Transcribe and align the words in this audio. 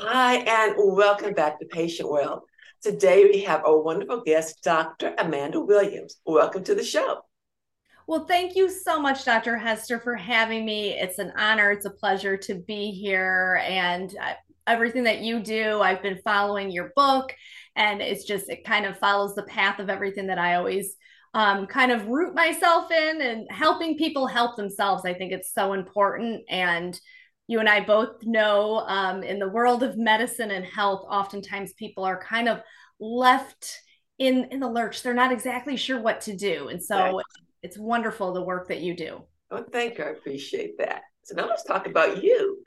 Hi, 0.00 0.36
and 0.36 0.74
welcome 0.76 1.34
back 1.34 1.58
to 1.58 1.66
Patient 1.66 2.08
World. 2.08 2.42
Today 2.80 3.24
we 3.24 3.42
have 3.42 3.64
our 3.64 3.80
wonderful 3.80 4.22
guest, 4.24 4.62
Dr. 4.62 5.12
Amanda 5.18 5.60
Williams. 5.60 6.20
Welcome 6.24 6.62
to 6.64 6.76
the 6.76 6.84
show. 6.84 7.22
Well, 8.06 8.24
thank 8.24 8.54
you 8.54 8.70
so 8.70 9.00
much, 9.00 9.24
Dr. 9.24 9.56
Hester, 9.56 9.98
for 9.98 10.14
having 10.14 10.64
me. 10.64 10.90
It's 10.90 11.18
an 11.18 11.32
honor, 11.36 11.72
it's 11.72 11.84
a 11.84 11.90
pleasure 11.90 12.36
to 12.36 12.54
be 12.54 12.92
here. 12.92 13.60
And 13.66 14.16
everything 14.68 15.02
that 15.02 15.18
you 15.18 15.40
do, 15.40 15.80
I've 15.80 16.00
been 16.00 16.20
following 16.22 16.70
your 16.70 16.92
book, 16.94 17.34
and 17.74 18.00
it's 18.00 18.24
just, 18.24 18.48
it 18.48 18.62
kind 18.62 18.86
of 18.86 19.00
follows 19.00 19.34
the 19.34 19.42
path 19.42 19.80
of 19.80 19.90
everything 19.90 20.28
that 20.28 20.38
I 20.38 20.54
always 20.54 20.94
um, 21.34 21.66
kind 21.66 21.90
of 21.90 22.06
root 22.06 22.36
myself 22.36 22.92
in 22.92 23.20
and 23.20 23.48
helping 23.50 23.98
people 23.98 24.28
help 24.28 24.54
themselves. 24.54 25.04
I 25.04 25.14
think 25.14 25.32
it's 25.32 25.52
so 25.52 25.72
important. 25.72 26.44
And 26.48 26.98
you 27.48 27.58
and 27.60 27.68
I 27.68 27.80
both 27.80 28.22
know 28.22 28.84
um, 28.86 29.22
in 29.22 29.38
the 29.38 29.48
world 29.48 29.82
of 29.82 29.96
medicine 29.96 30.52
and 30.52 30.64
health, 30.64 31.04
oftentimes 31.08 31.72
people 31.72 32.04
are 32.04 32.22
kind 32.22 32.48
of 32.48 32.60
left 33.00 33.80
in 34.18 34.44
in 34.50 34.60
the 34.60 34.68
lurch. 34.68 35.02
They're 35.02 35.14
not 35.14 35.32
exactly 35.32 35.76
sure 35.76 36.00
what 36.00 36.20
to 36.22 36.36
do, 36.36 36.68
and 36.68 36.82
so 36.82 37.16
right. 37.16 37.24
it's 37.62 37.78
wonderful 37.78 38.32
the 38.32 38.42
work 38.42 38.68
that 38.68 38.82
you 38.82 38.94
do. 38.94 39.22
Oh, 39.50 39.64
thank 39.72 39.98
you. 39.98 40.04
I 40.04 40.08
appreciate 40.08 40.78
that. 40.78 41.02
So 41.24 41.34
now 41.34 41.48
let's 41.48 41.64
talk 41.64 41.86
about 41.86 42.22
you. 42.22 42.58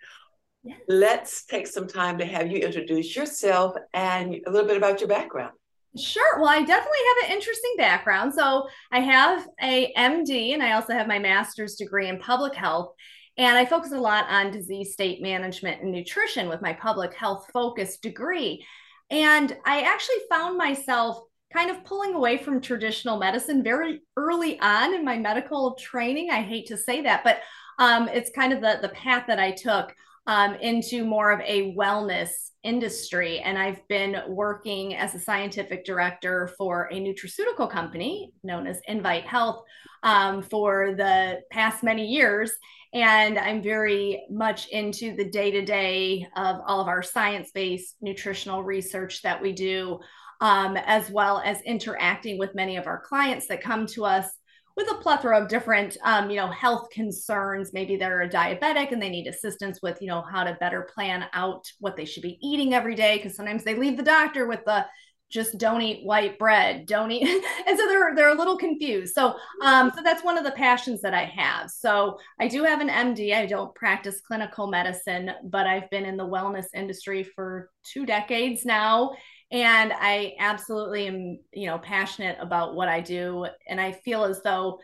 Let's 0.88 1.46
take 1.46 1.68
some 1.68 1.88
time 1.88 2.18
to 2.18 2.26
have 2.26 2.52
you 2.52 2.60
introduce 2.60 3.16
yourself 3.16 3.76
and 3.94 4.36
a 4.46 4.52
little 4.52 4.68
bit 4.68 4.78
about 4.78 5.00
your 5.00 5.10
background. 5.10 5.54
Sure. 5.98 6.40
Well, 6.40 6.50
I 6.50 6.60
definitely 6.60 7.00
have 7.08 7.30
an 7.30 7.36
interesting 7.36 7.74
background. 7.78 8.34
So 8.34 8.68
I 8.92 9.00
have 9.00 9.48
a 9.62 9.92
MD 9.98 10.54
and 10.54 10.64
I 10.64 10.74
also 10.74 10.94
have 10.94 11.08
my 11.08 11.20
master's 11.20 11.76
degree 11.76 12.08
in 12.08 12.20
public 12.20 12.56
health. 12.56 12.94
And 13.42 13.58
I 13.58 13.66
focus 13.66 13.92
a 13.92 14.00
lot 14.00 14.30
on 14.30 14.52
disease 14.52 14.94
state 14.94 15.20
management 15.20 15.82
and 15.82 15.92
nutrition 15.92 16.48
with 16.48 16.62
my 16.62 16.74
public 16.74 17.16
health 17.16 17.48
focused 17.52 18.04
degree. 18.04 18.64
And 19.10 19.58
I 19.66 19.82
actually 19.82 20.20
found 20.30 20.60
myself 20.60 21.24
kind 21.52 21.72
of 21.72 21.84
pulling 21.84 22.14
away 22.14 22.38
from 22.38 22.62
traditional 22.62 23.18
medicine 23.18 23.64
very 23.64 24.04
early 24.16 24.60
on 24.60 24.94
in 24.94 25.04
my 25.04 25.18
medical 25.18 25.74
training. 25.74 26.30
I 26.30 26.44
hate 26.44 26.68
to 26.68 26.78
say 26.78 27.02
that, 27.02 27.24
but 27.24 27.40
um, 27.80 28.08
it's 28.10 28.30
kind 28.30 28.54
of 28.54 28.62
the, 28.62 28.78
the 28.80 28.90
path 28.90 29.26
that 29.26 29.40
I 29.40 29.50
took 29.50 29.92
um, 30.28 30.56
into 30.56 31.04
more 31.04 31.32
of 31.32 31.40
a 31.42 31.74
wellness 31.76 32.30
industry. 32.64 33.40
And 33.40 33.58
I've 33.58 33.86
been 33.88 34.18
working 34.28 34.96
as 34.96 35.16
a 35.16 35.20
scientific 35.20 35.84
director 35.84 36.52
for 36.58 36.90
a 36.92 36.96
nutraceutical 36.96 37.70
company 37.70 38.32
known 38.44 38.68
as 38.68 38.80
Invite 38.88 39.26
Health 39.26 39.64
um, 40.04 40.44
for 40.44 40.94
the 40.96 41.42
past 41.52 41.84
many 41.84 42.06
years. 42.06 42.52
And 42.94 43.40
I'm 43.40 43.64
very 43.64 44.24
much 44.30 44.68
into 44.68 45.16
the 45.16 45.30
day 45.30 45.50
to 45.52 45.64
day 45.64 46.28
of 46.36 46.58
all 46.66 46.82
of 46.82 46.88
our 46.88 47.02
science 47.02 47.52
based 47.52 47.96
nutritional 48.02 48.64
research 48.64 49.22
that 49.22 49.42
we 49.42 49.54
do, 49.54 50.00
um, 50.42 50.76
as 50.78 51.10
well 51.10 51.42
as 51.44 51.62
interacting 51.62 52.38
with 52.38 52.54
many 52.54 52.76
of 52.76 52.88
our 52.88 53.00
clients 53.00 53.48
that 53.48 53.64
come 53.64 53.86
to 53.88 54.06
us 54.06 54.28
with 54.76 54.90
a 54.92 54.96
plethora 54.96 55.42
of 55.42 55.48
different 55.48 55.98
um, 56.04 56.30
you 56.30 56.38
know 56.38 56.48
health 56.48 56.90
concerns. 56.92 57.74
Maybe 57.74 57.96
they're 57.96 58.22
a 58.22 58.30
diabetic 58.30 58.92
and 58.92 59.02
they 59.02 59.10
need 59.10 59.28
assistance 59.28 59.80
with 59.82 60.02
you 60.02 60.08
know 60.08 60.22
how 60.22 60.44
to 60.44 60.58
better 60.60 60.88
plan 60.94 61.26
out 61.34 61.66
what 61.80 61.96
they 61.96 62.06
should 62.06 62.24
be 62.24 62.38
eating 62.42 62.74
every 62.74 62.96
day 62.96 63.18
because 63.18 63.36
sometimes 63.36 63.64
they 63.64 63.76
leave 63.76 63.98
the 63.98 64.04
doctor 64.04 64.48
with 64.48 64.64
the 64.66 64.86
just 65.32 65.58
don't 65.58 65.82
eat 65.82 66.06
white 66.06 66.38
bread. 66.38 66.86
Don't 66.86 67.12
eat. 67.12 67.24
And 67.68 67.80
so 67.80 67.88
they're 67.88 68.14
they're 68.16 68.30
a 68.30 68.38
little 68.38 68.58
confused. 68.58 69.14
So 69.14 69.36
um 69.64 69.92
so 69.96 70.02
that's 70.04 70.24
one 70.24 70.38
of 70.38 70.44
the 70.44 70.52
passions 70.52 71.02
that 71.02 71.14
i 71.14 71.24
have. 71.24 71.70
So 71.70 72.20
i 72.40 72.48
do 72.48 72.64
have 72.64 72.82
an 72.82 72.90
md 72.90 73.34
i 73.34 73.46
don't 73.46 73.74
practice 73.76 74.22
clinical 74.22 74.68
medicine 74.68 75.32
but 75.46 75.68
i've 75.68 75.90
been 75.90 76.06
in 76.06 76.18
the 76.18 76.28
wellness 76.28 76.66
industry 76.74 77.24
for 77.24 77.70
two 77.84 78.06
decades 78.06 78.66
now 78.66 79.12
and 79.52 79.94
i 79.94 80.34
absolutely 80.40 81.08
am 81.08 81.40
you 81.54 81.68
know 81.68 81.78
passionate 81.78 82.38
about 82.40 82.76
what 82.76 82.88
i 82.88 83.02
do. 83.02 83.46
And 83.68 83.80
i 83.80 83.92
feel 83.92 84.24
as 84.24 84.42
though 84.42 84.80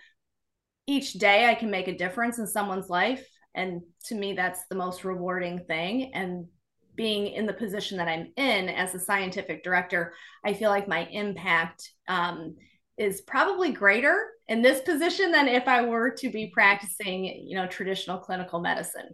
each 0.86 1.14
day 1.14 1.50
i 1.50 1.56
can 1.56 1.72
make 1.72 1.88
a 1.88 1.98
difference 1.98 2.40
in 2.40 2.48
someone's 2.48 2.90
life. 2.90 3.26
And 3.56 3.82
to 4.06 4.16
me 4.16 4.34
that's 4.34 4.62
the 4.70 4.76
most 4.76 5.04
rewarding 5.04 5.66
thing. 5.68 6.12
And 6.14 6.48
being 6.96 7.28
in 7.28 7.46
the 7.46 7.54
position 7.54 7.98
that 7.98 8.08
I'm 8.08 8.34
in 8.36 8.70
as 8.70 8.94
a 8.94 9.00
scientific 9.00 9.64
director, 9.64 10.14
I 10.44 10.54
feel 10.54 10.72
like 10.72 10.88
my 10.88 11.06
impact 11.06 11.92
um, 12.08 12.56
is 12.98 13.22
probably 13.22 13.72
greater 13.72 14.28
in 14.48 14.62
this 14.62 14.82
position 14.82 15.32
than 15.32 15.48
if 15.48 15.68
I 15.68 15.84
were 15.84 16.10
to 16.10 16.30
be 16.30 16.52
practicing, 16.54 17.26
you 17.26 17.56
know, 17.56 17.68
traditional 17.68 18.18
clinical 18.18 18.60
medicine. 18.60 19.10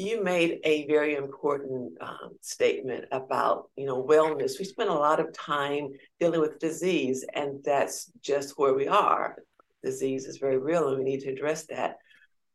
You 0.00 0.24
made 0.24 0.60
a 0.64 0.86
very 0.86 1.14
important 1.16 1.92
um, 2.00 2.30
statement 2.40 3.04
about, 3.12 3.68
you 3.76 3.84
know, 3.84 4.02
wellness. 4.02 4.58
We 4.58 4.64
spend 4.64 4.88
a 4.88 4.94
lot 4.94 5.20
of 5.20 5.30
time 5.34 5.90
dealing 6.18 6.40
with 6.40 6.58
disease, 6.58 7.22
and 7.34 7.62
that's 7.62 8.10
just 8.22 8.58
where 8.58 8.72
we 8.72 8.88
are. 8.88 9.36
Disease 9.84 10.24
is 10.24 10.38
very 10.38 10.56
real, 10.56 10.88
and 10.88 10.96
we 10.96 11.04
need 11.04 11.20
to 11.20 11.30
address 11.30 11.66
that. 11.66 11.98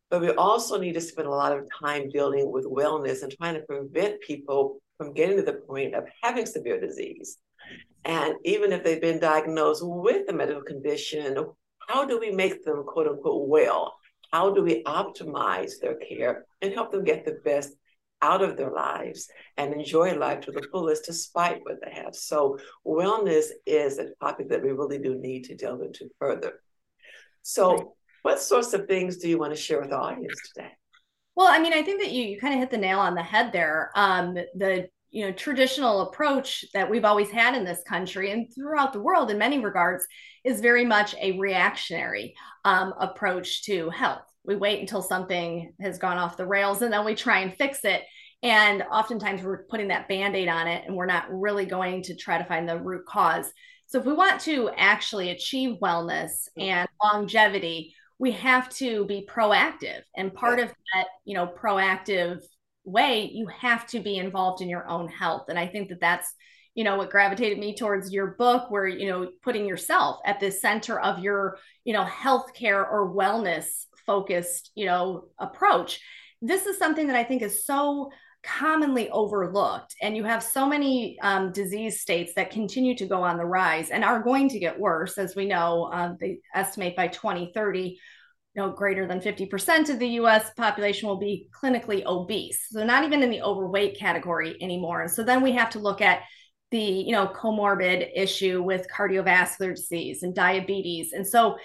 But 0.09 0.22
we 0.22 0.31
also 0.31 0.79
need 0.79 0.94
to 0.94 1.01
spend 1.01 1.28
a 1.28 1.31
lot 1.44 1.56
of 1.56 1.69
time 1.79 2.09
dealing 2.09 2.51
with 2.51 2.66
wellness 2.66 3.22
and 3.22 3.31
trying 3.31 3.53
to 3.53 3.67
prevent 3.67 4.22
people 4.22 4.81
from 4.97 5.13
getting 5.13 5.38
to 5.38 5.44
the 5.44 5.53
point 5.53 5.94
of 5.94 6.06
having 6.23 6.47
severe 6.47 6.81
disease. 6.81 7.38
And 8.06 8.33
even 8.44 8.72
if 8.72 8.83
they've 8.83 9.00
been 9.00 9.19
diagnosed 9.19 9.83
with 9.85 10.27
a 10.29 10.33
medical 10.33 10.63
condition, 10.63 11.38
how 11.88 12.06
do 12.06 12.19
we 12.19 12.31
make 12.31 12.66
them 12.66 12.85
quote 12.88 13.07
unquote 13.07 13.47
well? 13.47 13.94
How 14.35 14.50
do 14.50 14.62
we 14.63 14.84
optimize 14.84 15.79
their 15.79 15.96
care 15.96 16.46
and 16.62 16.73
help 16.73 16.91
them 16.91 17.06
get 17.06 17.23
the 17.23 17.40
best 17.46 17.72
out 18.22 18.41
of 18.41 18.57
their 18.57 18.69
lives 18.69 19.29
and 19.56 19.73
enjoy 19.73 20.13
life 20.13 20.41
to 20.41 20.51
the 20.51 20.68
fullest 20.73 21.06
despite 21.06 21.62
what 21.63 21.78
they 21.81 21.94
have? 21.94 22.13
So, 22.13 22.57
wellness 22.85 23.45
is 23.66 23.97
a 23.97 24.09
topic 24.22 24.50
that 24.50 24.62
we 24.62 24.72
really 24.72 25.00
do 25.00 25.16
need 25.16 25.45
to 25.45 25.56
delve 25.56 25.84
into 25.84 26.09
further. 26.19 26.59
So, 27.44 27.95
what 28.24 28.41
sorts 28.41 28.74
of 28.74 28.88
things 28.88 29.16
do 29.19 29.29
you 29.29 29.40
want 29.40 29.53
to 29.53 29.62
share 29.66 29.79
with 29.79 29.91
the 29.91 29.97
audience 29.97 30.38
today? 30.53 30.72
Well, 31.38 31.47
I 31.47 31.57
mean, 31.59 31.72
I 31.72 31.81
think 31.81 32.01
that 32.01 32.12
you 32.12 32.24
you 32.24 32.38
kind 32.38 32.53
of 32.53 32.59
hit 32.59 32.72
the 32.72 32.78
nail 32.78 33.00
on 33.00 33.16
the 33.16 33.24
head 33.24 33.53
there. 33.53 33.90
Um, 33.95 34.34
the 34.34 34.90
you 35.16 35.26
know 35.26 35.31
traditional 35.31 36.02
approach 36.02 36.66
that 36.74 36.92
we've 36.92 37.06
always 37.06 37.31
had 37.31 37.56
in 37.56 37.64
this 37.64 37.81
country 37.88 38.31
and 38.31 38.53
throughout 38.53 38.92
the 38.92 39.00
world 39.00 39.31
in 39.31 39.38
many 39.38 39.59
regards 39.59 40.06
is 40.44 40.59
very 40.59 40.84
much 40.84 41.16
a 41.22 41.40
reactionary 41.40 42.36
um, 42.66 42.94
approach 43.00 43.64
to 43.64 43.90
health. 43.92 44.25
We 44.44 44.58
wait 44.58 44.81
until 44.81 45.02
something 45.02 45.74
has 45.80 45.98
gone 45.98 46.18
off 46.18 46.36
the 46.36 46.46
rails 46.46 46.81
and 46.81 46.92
then 46.92 47.06
we 47.06 47.16
try 47.16 47.40
and 47.40 47.56
fix 47.56 47.86
it. 47.86 48.04
And 48.44 48.84
oftentimes 48.92 49.42
we're 49.42 49.64
putting 49.64 49.88
that 49.88 50.09
band 50.09 50.36
aid 50.36 50.50
on 50.50 50.68
it 50.68 50.84
and 50.86 50.98
we're 50.98 51.06
not 51.06 51.31
really 51.31 51.66
going 51.66 52.04
to 52.04 52.16
try 52.16 52.38
to 52.38 52.44
find 52.44 52.68
the 52.68 52.78
root 52.78 53.06
cause. 53.06 53.50
So, 53.88 54.00
if 54.00 54.06
we 54.06 54.14
want 54.14 54.42
to 54.42 54.70
actually 54.75 55.30
achieve 55.30 55.78
wellness 55.81 56.50
and 56.58 56.90
longevity, 57.02 57.96
we 58.20 58.31
have 58.31 58.70
to 58.70 59.06
be 59.06 59.28
proactive 59.30 60.02
and 60.16 60.34
part 60.34 60.59
of 60.59 60.68
that 60.94 61.06
you 61.25 61.34
know 61.34 61.48
proactive 61.48 62.42
way 62.85 63.29
you 63.34 63.47
have 63.47 63.88
to 63.88 64.00
be 64.00 64.18
involved 64.18 64.62
in 64.62 64.69
your 64.69 64.88
own 64.88 65.07
health 65.07 65.46
and 65.50 65.57
i 65.57 65.66
think 65.66 65.90
that 65.90 66.00
that's 66.00 66.34
you 66.75 66.84
know 66.84 66.97
what 66.97 67.09
gravitated 67.09 67.57
me 67.57 67.75
towards 67.75 68.12
your 68.12 68.28
book 68.28 68.69
where 68.69 68.88
you 68.88 69.09
know 69.09 69.29
putting 69.41 69.66
yourself 69.66 70.19
at 70.25 70.40
the 70.40 70.51
center 70.51 71.00
of 71.00 71.19
your 71.19 71.57
you 71.84 71.94
know 71.94 72.03
healthcare 72.03 72.84
or 72.90 73.13
wellness 73.13 73.85
focused 74.06 74.72
you 74.75 74.85
know 74.85 75.25
approach 75.40 76.00
this 76.41 76.66
is 76.66 76.78
something 76.78 77.07
that 77.07 77.16
i 77.16 77.24
think 77.24 77.41
is 77.41 77.66
so 77.66 78.09
commonly 78.45 79.09
overlooked. 79.09 79.95
And 80.01 80.16
you 80.16 80.24
have 80.24 80.44
so 80.44 80.68
many 80.68 81.18
um, 81.22 81.51
disease 81.51 82.01
states 82.01 82.34
that 82.35 82.51
continue 82.51 82.95
to 82.95 83.06
go 83.06 83.24
on 83.24 83.38
the 83.38 83.45
rise 83.45 83.90
and 83.90 84.03
are 84.03 84.22
going 84.22 84.50
to 84.50 84.59
get 84.59 84.79
worse. 84.79 85.18
As 85.18 85.35
we 85.35 85.45
know, 85.45 85.90
um, 85.91 86.18
they 86.19 86.40
estimate 86.53 86.95
by 86.95 87.07
2030, 87.07 88.00
know, 88.62 88.72
greater 88.72 89.08
than 89.08 89.20
50% 89.20 89.90
of 89.90 90.00
the 90.00 90.08
US 90.20 90.52
population 90.56 91.08
will 91.08 91.18
be 91.18 91.50
clinically 91.52 92.06
obese. 92.06 92.68
So 92.70 92.84
not 92.84 93.04
even 93.04 93.22
in 93.24 93.30
the 93.30 93.42
overweight 93.42 93.98
category 93.98 94.57
anymore. 94.62 95.02
And 95.02 95.12
so 95.12 95.24
then 95.24 95.42
we 95.42 95.52
have 95.54 95.69
to 95.72 95.80
look 95.80 96.02
at 96.02 96.22
the, 96.72 96.80
you 96.80 97.12
know, 97.12 97.28
comorbid 97.28 98.10
issue 98.16 98.62
with 98.63 98.88
cardiovascular 98.90 99.75
disease 99.75 100.24
and 100.24 100.34
diabetes. 100.34 101.13
And 101.13 101.25
so 101.25 101.57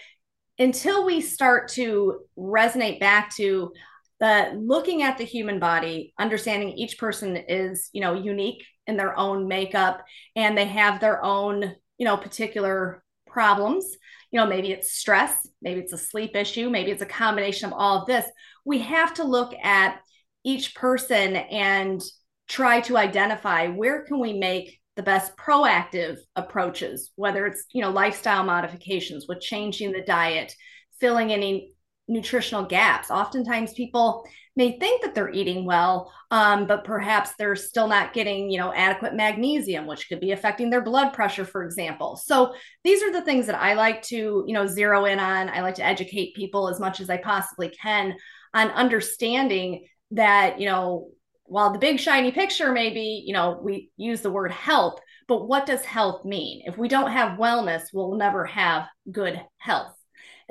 until 0.59 1.07
we 1.07 1.21
start 1.21 1.69
to 1.69 2.21
resonate 2.39 3.01
back 3.01 3.35
to 3.37 3.73
the 4.21 4.53
looking 4.55 5.03
at 5.03 5.17
the 5.19 5.25
human 5.25 5.59
body 5.59 6.13
understanding 6.19 6.71
each 6.71 6.99
person 6.99 7.37
is 7.37 7.89
you 7.93 8.03
know 8.03 8.15
unique 8.15 8.63
in 8.87 8.97
their 8.97 9.19
own 9.19 9.49
makeup 9.49 10.05
and 10.37 10.57
they 10.57 10.67
have 10.67 11.01
their 11.01 11.25
own 11.25 11.75
you 11.99 12.05
know 12.05 12.17
particular 12.17 13.03
problems 13.31 13.97
you 14.31 14.39
know 14.39 14.47
maybe 14.47 14.71
it's 14.73 14.93
stress 14.93 15.49
maybe 15.63 15.81
it's 15.81 15.93
a 15.93 15.99
sleep 15.99 16.37
issue 16.37 16.71
maybe 16.71 16.91
it's 16.91 17.03
a 17.03 17.07
combination 17.07 17.69
of 17.69 17.75
all 17.77 18.01
of 18.01 18.07
this 18.07 18.27
we 18.65 18.79
have 18.79 19.15
to 19.15 19.25
look 19.25 19.55
at 19.63 20.01
each 20.45 20.75
person 20.75 21.37
and 21.37 22.03
try 22.49 22.81
to 22.81 22.97
identify 22.97 23.69
where 23.69 24.05
can 24.05 24.19
we 24.19 24.33
make 24.33 24.79
the 24.97 25.03
best 25.03 25.37
proactive 25.37 26.19
approaches 26.37 27.11
whether 27.17 27.47
it's 27.47 27.65
you 27.73 27.81
know 27.81 27.91
lifestyle 27.91 28.45
modifications 28.45 29.27
with 29.29 29.41
changing 29.41 29.93
the 29.93 30.03
diet 30.03 30.55
filling 31.01 31.33
any 31.33 31.73
nutritional 32.11 32.65
gaps. 32.65 33.11
Oftentimes, 33.11 33.73
people 33.73 34.27
may 34.61 34.79
think 34.79 35.01
that 35.01 35.15
they're 35.15 35.33
eating 35.33 35.65
well, 35.65 36.13
um, 36.31 36.67
but 36.67 36.85
perhaps 36.85 37.31
they're 37.39 37.57
still 37.57 37.89
not 37.89 38.13
getting, 38.13 38.51
you 38.51 38.59
know, 38.59 38.75
adequate 38.75 39.15
magnesium, 39.15 39.87
which 39.87 40.07
could 40.07 40.21
be 40.21 40.33
affecting 40.33 40.69
their 40.69 40.83
blood 40.83 41.15
pressure, 41.15 41.47
for 41.47 41.65
example. 41.65 42.15
So 42.17 42.53
these 42.85 43.03
are 43.03 43.11
the 43.11 43.23
things 43.23 43.47
that 43.47 43.55
I 43.55 43.73
like 43.73 44.03
to, 44.03 44.45
you 44.47 44.53
know, 44.53 44.67
zero 44.67 45.07
in 45.07 45.19
on. 45.19 45.49
I 45.49 45.63
like 45.63 45.77
to 45.77 45.85
educate 45.85 46.37
people 46.37 46.69
as 46.69 46.79
much 46.79 47.01
as 47.01 47.09
I 47.09 47.17
possibly 47.17 47.71
can 47.71 48.15
on 48.53 48.69
understanding 48.73 49.87
that, 50.11 50.61
you 50.61 50.67
know, 50.67 51.09
while 51.45 51.73
the 51.73 51.79
big 51.79 51.99
shiny 51.99 52.31
picture 52.31 52.71
may 52.71 52.91
be, 52.91 53.25
you 53.27 53.33
know, 53.33 53.59
we 53.63 53.91
use 53.97 54.21
the 54.21 54.31
word 54.31 54.53
health, 54.53 55.01
but 55.27 55.49
what 55.49 55.65
does 55.65 55.85
health 55.87 56.27
mean? 56.27 56.65
If 56.67 56.77
we 56.77 56.87
don't 56.87 57.11
have 57.11 57.39
wellness, 57.39 57.85
we'll 57.95 58.17
never 58.17 58.45
have 58.45 58.89
good 59.11 59.41
health. 59.57 59.95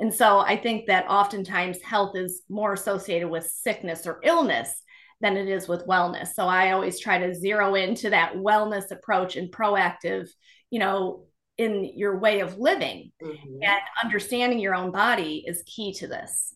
And 0.00 0.12
so 0.12 0.38
I 0.38 0.56
think 0.56 0.86
that 0.86 1.08
oftentimes 1.08 1.82
health 1.82 2.16
is 2.16 2.42
more 2.48 2.72
associated 2.72 3.28
with 3.28 3.44
sickness 3.44 4.06
or 4.06 4.18
illness 4.24 4.82
than 5.20 5.36
it 5.36 5.46
is 5.46 5.68
with 5.68 5.86
wellness. 5.86 6.28
So 6.28 6.46
I 6.46 6.72
always 6.72 6.98
try 6.98 7.18
to 7.18 7.34
zero 7.34 7.74
into 7.74 8.08
that 8.08 8.34
wellness 8.34 8.90
approach 8.90 9.36
and 9.36 9.52
proactive, 9.52 10.28
you 10.70 10.78
know, 10.78 11.26
in 11.58 11.84
your 11.94 12.18
way 12.18 12.40
of 12.40 12.56
living 12.56 13.12
mm-hmm. 13.22 13.62
and 13.62 13.80
understanding 14.02 14.58
your 14.58 14.74
own 14.74 14.90
body 14.90 15.44
is 15.46 15.62
key 15.66 15.92
to 15.92 16.06
this. 16.06 16.54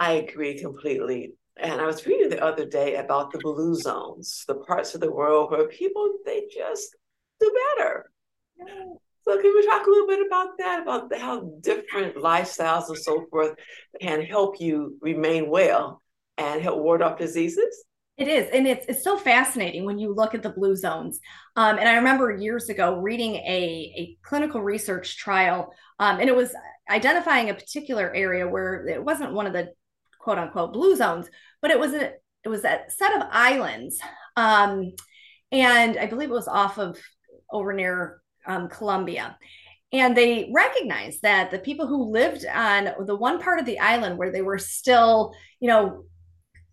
I 0.00 0.14
agree 0.14 0.58
completely. 0.58 1.34
And 1.56 1.80
I 1.80 1.86
was 1.86 2.04
reading 2.04 2.30
the 2.30 2.44
other 2.44 2.64
day 2.64 2.96
about 2.96 3.30
the 3.30 3.38
blue 3.38 3.76
zones, 3.76 4.44
the 4.48 4.56
parts 4.56 4.96
of 4.96 5.00
the 5.00 5.12
world 5.12 5.52
where 5.52 5.68
people 5.68 6.16
they 6.26 6.48
just 6.52 6.96
do 7.38 7.54
better. 7.76 8.10
So 9.30 9.40
can 9.40 9.54
we 9.54 9.64
talk 9.64 9.86
a 9.86 9.90
little 9.90 10.08
bit 10.08 10.26
about 10.26 10.58
that, 10.58 10.82
about 10.82 11.16
how 11.16 11.52
different 11.60 12.16
lifestyles 12.16 12.88
and 12.88 12.98
so 12.98 13.26
forth 13.30 13.54
can 14.00 14.22
help 14.22 14.60
you 14.60 14.98
remain 15.00 15.48
well 15.48 16.02
and 16.36 16.60
help 16.60 16.82
ward 16.82 17.00
off 17.00 17.16
diseases? 17.16 17.84
It 18.16 18.26
is, 18.26 18.50
and 18.52 18.66
it's 18.66 18.86
it's 18.88 19.04
so 19.04 19.16
fascinating 19.16 19.84
when 19.84 20.00
you 20.00 20.12
look 20.12 20.34
at 20.34 20.42
the 20.42 20.48
blue 20.48 20.74
zones. 20.74 21.20
Um, 21.54 21.78
and 21.78 21.88
I 21.88 21.94
remember 21.94 22.32
years 22.32 22.70
ago 22.70 22.96
reading 22.96 23.36
a 23.36 23.94
a 23.96 24.18
clinical 24.24 24.62
research 24.62 25.16
trial, 25.16 25.72
um, 26.00 26.18
and 26.18 26.28
it 26.28 26.34
was 26.34 26.52
identifying 26.90 27.50
a 27.50 27.54
particular 27.54 28.12
area 28.12 28.48
where 28.48 28.84
it 28.88 29.04
wasn't 29.04 29.32
one 29.32 29.46
of 29.46 29.52
the 29.52 29.68
quote 30.20 30.38
unquote 30.38 30.72
blue 30.72 30.96
zones, 30.96 31.30
but 31.62 31.70
it 31.70 31.78
was 31.78 31.94
a 31.94 32.14
it 32.42 32.48
was 32.48 32.64
a 32.64 32.80
set 32.88 33.14
of 33.16 33.28
islands, 33.30 34.00
um, 34.36 34.90
and 35.52 35.96
I 35.96 36.06
believe 36.06 36.30
it 36.30 36.34
was 36.34 36.48
off 36.48 36.78
of 36.78 36.98
over 37.52 37.72
near 37.72 38.19
um, 38.46 38.68
Colombia. 38.68 39.38
And 39.92 40.16
they 40.16 40.50
recognized 40.52 41.22
that 41.22 41.50
the 41.50 41.58
people 41.58 41.86
who 41.86 42.12
lived 42.12 42.46
on 42.46 42.90
the 43.06 43.16
one 43.16 43.40
part 43.40 43.58
of 43.58 43.66
the 43.66 43.80
island 43.80 44.18
where 44.18 44.30
they 44.30 44.42
were 44.42 44.58
still, 44.58 45.34
you 45.58 45.68
know, 45.68 46.04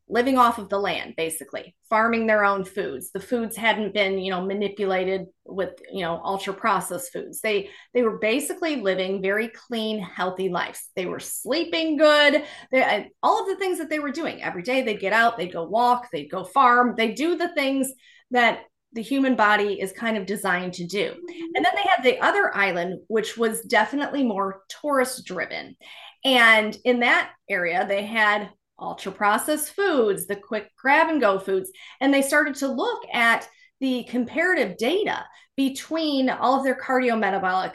living 0.10 0.38
off 0.38 0.58
of 0.58 0.70
the 0.70 0.80
land, 0.80 1.16
basically 1.18 1.76
farming 1.90 2.28
their 2.28 2.46
own 2.46 2.64
foods. 2.64 3.12
The 3.12 3.20
foods 3.20 3.58
hadn't 3.58 3.94
been, 3.94 4.20
you 4.20 4.32
know, 4.32 4.46
manipulated 4.46 5.26
with, 5.46 5.82
you 5.92 6.02
know, 6.02 6.22
ultra 6.24 6.54
processed 6.54 7.12
foods. 7.12 7.42
They 7.42 7.70
they 7.94 8.04
were 8.04 8.18
basically 8.20 8.78
living 8.78 9.22
very 9.22 9.50
clean, 9.50 10.00
healthy 10.00 10.50
lives. 10.50 10.88
They 10.96 11.08
were 11.08 11.20
sleeping 11.20 11.98
good. 11.98 12.44
They 12.72 13.10
all 13.22 13.42
of 13.42 13.48
the 13.48 13.58
things 13.58 13.80
that 13.80 13.90
they 13.90 14.00
were 14.00 14.12
doing 14.12 14.42
every 14.42 14.64
day. 14.64 14.82
They'd 14.82 15.00
get 15.00 15.14
out, 15.14 15.38
they'd 15.38 15.52
go 15.52 15.64
walk, 15.64 16.10
they'd 16.12 16.32
go 16.32 16.44
farm. 16.44 16.94
They 16.96 17.14
do 17.14 17.36
the 17.36 17.54
things 17.54 17.92
that 18.32 18.60
the 18.94 19.02
human 19.02 19.36
body 19.36 19.80
is 19.80 19.92
kind 19.92 20.18
of 20.18 20.26
designed 20.26 20.74
to 20.74 20.86
do. 20.86 21.14
And 21.56 21.66
then 21.66 21.74
they 21.76 21.90
had 21.90 22.04
the 22.04 22.20
other 22.20 22.56
island, 22.56 23.02
which 23.08 23.38
was 23.38 23.62
definitely 23.62 24.24
more 24.24 24.62
tourist 24.70 25.26
driven. 25.26 25.76
And 26.24 26.76
in 26.84 27.02
that 27.02 27.32
area, 27.50 27.86
they 27.88 28.06
had 28.06 28.50
ultra 28.80 29.12
processed 29.12 29.74
foods, 29.74 30.28
the 30.28 30.36
quick 30.36 30.72
grab 30.78 31.10
and 31.10 31.22
go 31.22 31.40
foods. 31.40 31.72
And 32.00 32.14
they 32.14 32.22
started 32.22 32.56
to 32.56 32.68
look 32.68 33.04
at 33.14 33.48
the 33.80 34.04
comparative 34.06 34.78
data 34.78 35.26
between 35.56 36.30
all 36.30 36.58
of 36.58 36.64
their 36.64 36.80
cardiometabolic 36.80 37.74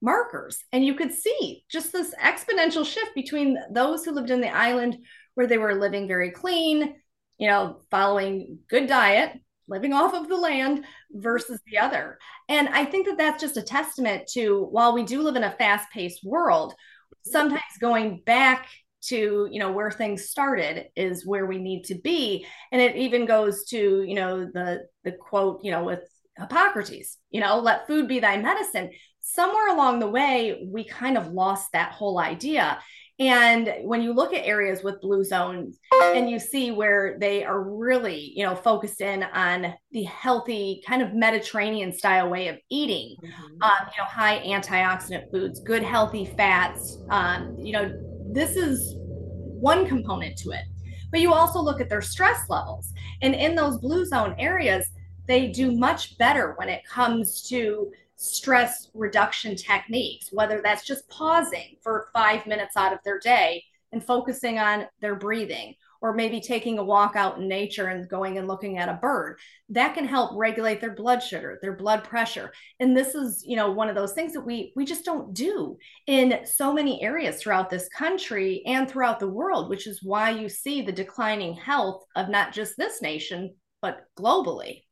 markers. 0.00 0.64
And 0.72 0.84
you 0.84 0.94
could 0.94 1.12
see 1.12 1.64
just 1.70 1.92
this 1.92 2.14
exponential 2.22 2.84
shift 2.84 3.14
between 3.14 3.58
those 3.70 4.04
who 4.04 4.12
lived 4.12 4.30
in 4.30 4.40
the 4.40 4.54
island 4.54 4.98
where 5.34 5.46
they 5.46 5.58
were 5.58 5.74
living 5.74 6.08
very 6.08 6.30
clean, 6.30 6.94
you 7.38 7.48
know, 7.48 7.80
following 7.90 8.60
good 8.68 8.86
diet, 8.86 9.32
living 9.68 9.92
off 9.92 10.14
of 10.14 10.28
the 10.28 10.36
land 10.36 10.84
versus 11.12 11.60
the 11.66 11.78
other. 11.78 12.18
And 12.48 12.68
I 12.68 12.84
think 12.84 13.06
that 13.06 13.18
that's 13.18 13.42
just 13.42 13.56
a 13.56 13.62
testament 13.62 14.28
to 14.32 14.64
while 14.70 14.94
we 14.94 15.02
do 15.02 15.22
live 15.22 15.36
in 15.36 15.44
a 15.44 15.52
fast 15.52 15.90
paced 15.90 16.24
world, 16.24 16.74
sometimes 17.22 17.62
going 17.80 18.22
back 18.24 18.68
to 19.02 19.48
you 19.50 19.60
know 19.60 19.72
where 19.72 19.90
things 19.90 20.28
started 20.28 20.86
is 20.96 21.26
where 21.26 21.46
we 21.46 21.58
need 21.58 21.84
to 21.84 21.94
be. 21.94 22.46
And 22.72 22.80
it 22.80 22.96
even 22.96 23.26
goes 23.26 23.64
to 23.66 24.02
you 24.02 24.14
know 24.14 24.44
the 24.44 24.86
the 25.04 25.12
quote 25.12 25.60
you 25.62 25.70
know 25.70 25.84
with 25.84 26.00
hippocrates 26.38 27.16
you 27.30 27.40
know 27.40 27.58
let 27.60 27.86
food 27.86 28.08
be 28.08 28.20
thy 28.20 28.36
medicine. 28.36 28.90
Somewhere 29.20 29.68
along 29.68 29.98
the 29.98 30.08
way 30.08 30.68
we 30.70 30.84
kind 30.84 31.18
of 31.18 31.32
lost 31.32 31.72
that 31.72 31.92
whole 31.92 32.18
idea 32.18 32.78
and 33.18 33.74
when 33.82 34.02
you 34.02 34.12
look 34.12 34.34
at 34.34 34.44
areas 34.44 34.82
with 34.82 35.00
blue 35.00 35.24
zones 35.24 35.78
and 36.02 36.28
you 36.28 36.38
see 36.38 36.70
where 36.70 37.16
they 37.18 37.44
are 37.44 37.62
really, 37.62 38.32
you 38.36 38.44
know, 38.44 38.54
focused 38.54 39.00
in 39.00 39.22
on 39.22 39.72
the 39.90 40.02
healthy 40.02 40.82
kind 40.86 41.00
of 41.00 41.14
Mediterranean 41.14 41.92
style 41.92 42.28
way 42.28 42.48
of 42.48 42.58
eating, 42.68 43.16
mm-hmm. 43.22 43.62
um, 43.62 43.88
you 43.90 44.02
know, 44.02 44.04
high 44.06 44.40
antioxidant 44.40 45.30
foods, 45.30 45.60
good 45.60 45.82
healthy 45.82 46.26
fats, 46.26 46.98
um, 47.08 47.56
you 47.58 47.72
know, 47.72 47.90
this 48.32 48.54
is 48.54 48.96
one 48.98 49.86
component 49.86 50.36
to 50.38 50.50
it. 50.50 50.64
But 51.10 51.20
you 51.20 51.32
also 51.32 51.60
look 51.60 51.80
at 51.80 51.88
their 51.88 52.02
stress 52.02 52.50
levels. 52.50 52.92
And 53.22 53.34
in 53.34 53.54
those 53.54 53.78
blue 53.78 54.04
zone 54.04 54.34
areas, 54.38 54.88
they 55.26 55.46
do 55.48 55.72
much 55.72 56.18
better 56.18 56.52
when 56.58 56.68
it 56.68 56.86
comes 56.86 57.42
to 57.48 57.90
stress 58.16 58.90
reduction 58.94 59.54
techniques, 59.56 60.30
whether 60.32 60.60
that's 60.62 60.86
just 60.86 61.08
pausing 61.08 61.76
for 61.82 62.08
five 62.12 62.46
minutes 62.46 62.76
out 62.76 62.92
of 62.92 62.98
their 63.04 63.18
day 63.18 63.62
and 63.92 64.04
focusing 64.04 64.58
on 64.58 64.86
their 65.00 65.14
breathing, 65.14 65.74
or 66.02 66.12
maybe 66.12 66.40
taking 66.40 66.78
a 66.78 66.84
walk 66.84 67.16
out 67.16 67.38
in 67.38 67.48
nature 67.48 67.86
and 67.86 68.08
going 68.08 68.36
and 68.36 68.46
looking 68.46 68.78
at 68.78 68.88
a 68.88 68.94
bird. 68.94 69.38
That 69.70 69.94
can 69.94 70.06
help 70.06 70.32
regulate 70.34 70.80
their 70.80 70.94
blood 70.94 71.22
sugar, 71.22 71.58
their 71.62 71.74
blood 71.74 72.04
pressure. 72.04 72.52
And 72.80 72.96
this 72.96 73.14
is, 73.14 73.42
you 73.46 73.56
know, 73.56 73.70
one 73.70 73.88
of 73.88 73.94
those 73.94 74.12
things 74.12 74.32
that 74.32 74.44
we 74.44 74.72
we 74.76 74.84
just 74.84 75.04
don't 75.04 75.32
do 75.32 75.78
in 76.06 76.40
so 76.44 76.72
many 76.72 77.02
areas 77.02 77.40
throughout 77.40 77.70
this 77.70 77.88
country 77.88 78.62
and 78.66 78.88
throughout 78.88 79.20
the 79.20 79.28
world, 79.28 79.70
which 79.70 79.86
is 79.86 80.02
why 80.02 80.30
you 80.30 80.48
see 80.48 80.82
the 80.82 80.92
declining 80.92 81.54
health 81.54 82.04
of 82.14 82.28
not 82.28 82.52
just 82.52 82.76
this 82.76 83.00
nation, 83.00 83.54
but 83.80 84.00
globally. 84.18 84.82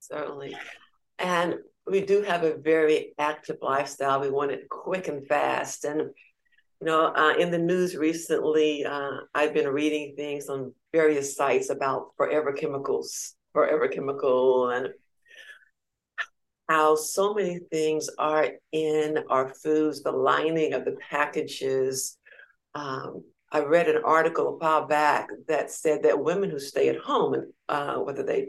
Certainly. 0.00 0.56
And 1.18 1.54
we 1.86 2.00
do 2.00 2.22
have 2.22 2.44
a 2.44 2.56
very 2.56 3.12
active 3.18 3.58
lifestyle. 3.60 4.20
We 4.20 4.30
want 4.30 4.52
it 4.52 4.68
quick 4.68 5.08
and 5.08 5.26
fast. 5.26 5.84
And, 5.84 6.00
you 6.00 6.86
know, 6.86 7.12
uh, 7.14 7.34
in 7.38 7.50
the 7.50 7.58
news 7.58 7.94
recently, 7.94 8.84
uh, 8.84 9.18
I've 9.34 9.54
been 9.54 9.68
reading 9.68 10.14
things 10.16 10.48
on 10.48 10.72
various 10.92 11.36
sites 11.36 11.70
about 11.70 12.12
forever 12.16 12.52
chemicals, 12.52 13.34
forever 13.52 13.88
chemical, 13.88 14.70
and 14.70 14.88
how 16.68 16.96
so 16.96 17.34
many 17.34 17.58
things 17.70 18.08
are 18.18 18.48
in 18.72 19.18
our 19.28 19.52
foods, 19.54 20.02
the 20.02 20.12
lining 20.12 20.72
of 20.72 20.86
the 20.86 20.96
packages. 21.10 22.16
Um, 22.74 23.24
I 23.52 23.60
read 23.60 23.88
an 23.88 24.02
article 24.04 24.48
a 24.48 24.56
while 24.56 24.86
back 24.86 25.28
that 25.46 25.70
said 25.70 26.02
that 26.04 26.18
women 26.18 26.50
who 26.50 26.58
stay 26.58 26.88
at 26.88 26.96
home, 26.96 27.34
and 27.34 27.52
uh, 27.68 27.96
whether 27.96 28.22
they 28.22 28.48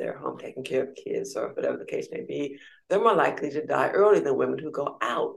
they're 0.00 0.18
home 0.18 0.38
taking 0.38 0.64
care 0.64 0.84
of 0.84 0.94
kids 0.94 1.36
or 1.36 1.52
whatever 1.52 1.76
the 1.76 1.84
case 1.84 2.08
may 2.10 2.22
be, 2.22 2.58
they're 2.88 2.98
more 2.98 3.14
likely 3.14 3.50
to 3.50 3.66
die 3.66 3.90
early 3.90 4.20
than 4.20 4.36
women 4.36 4.58
who 4.58 4.70
go 4.70 4.96
out. 5.02 5.34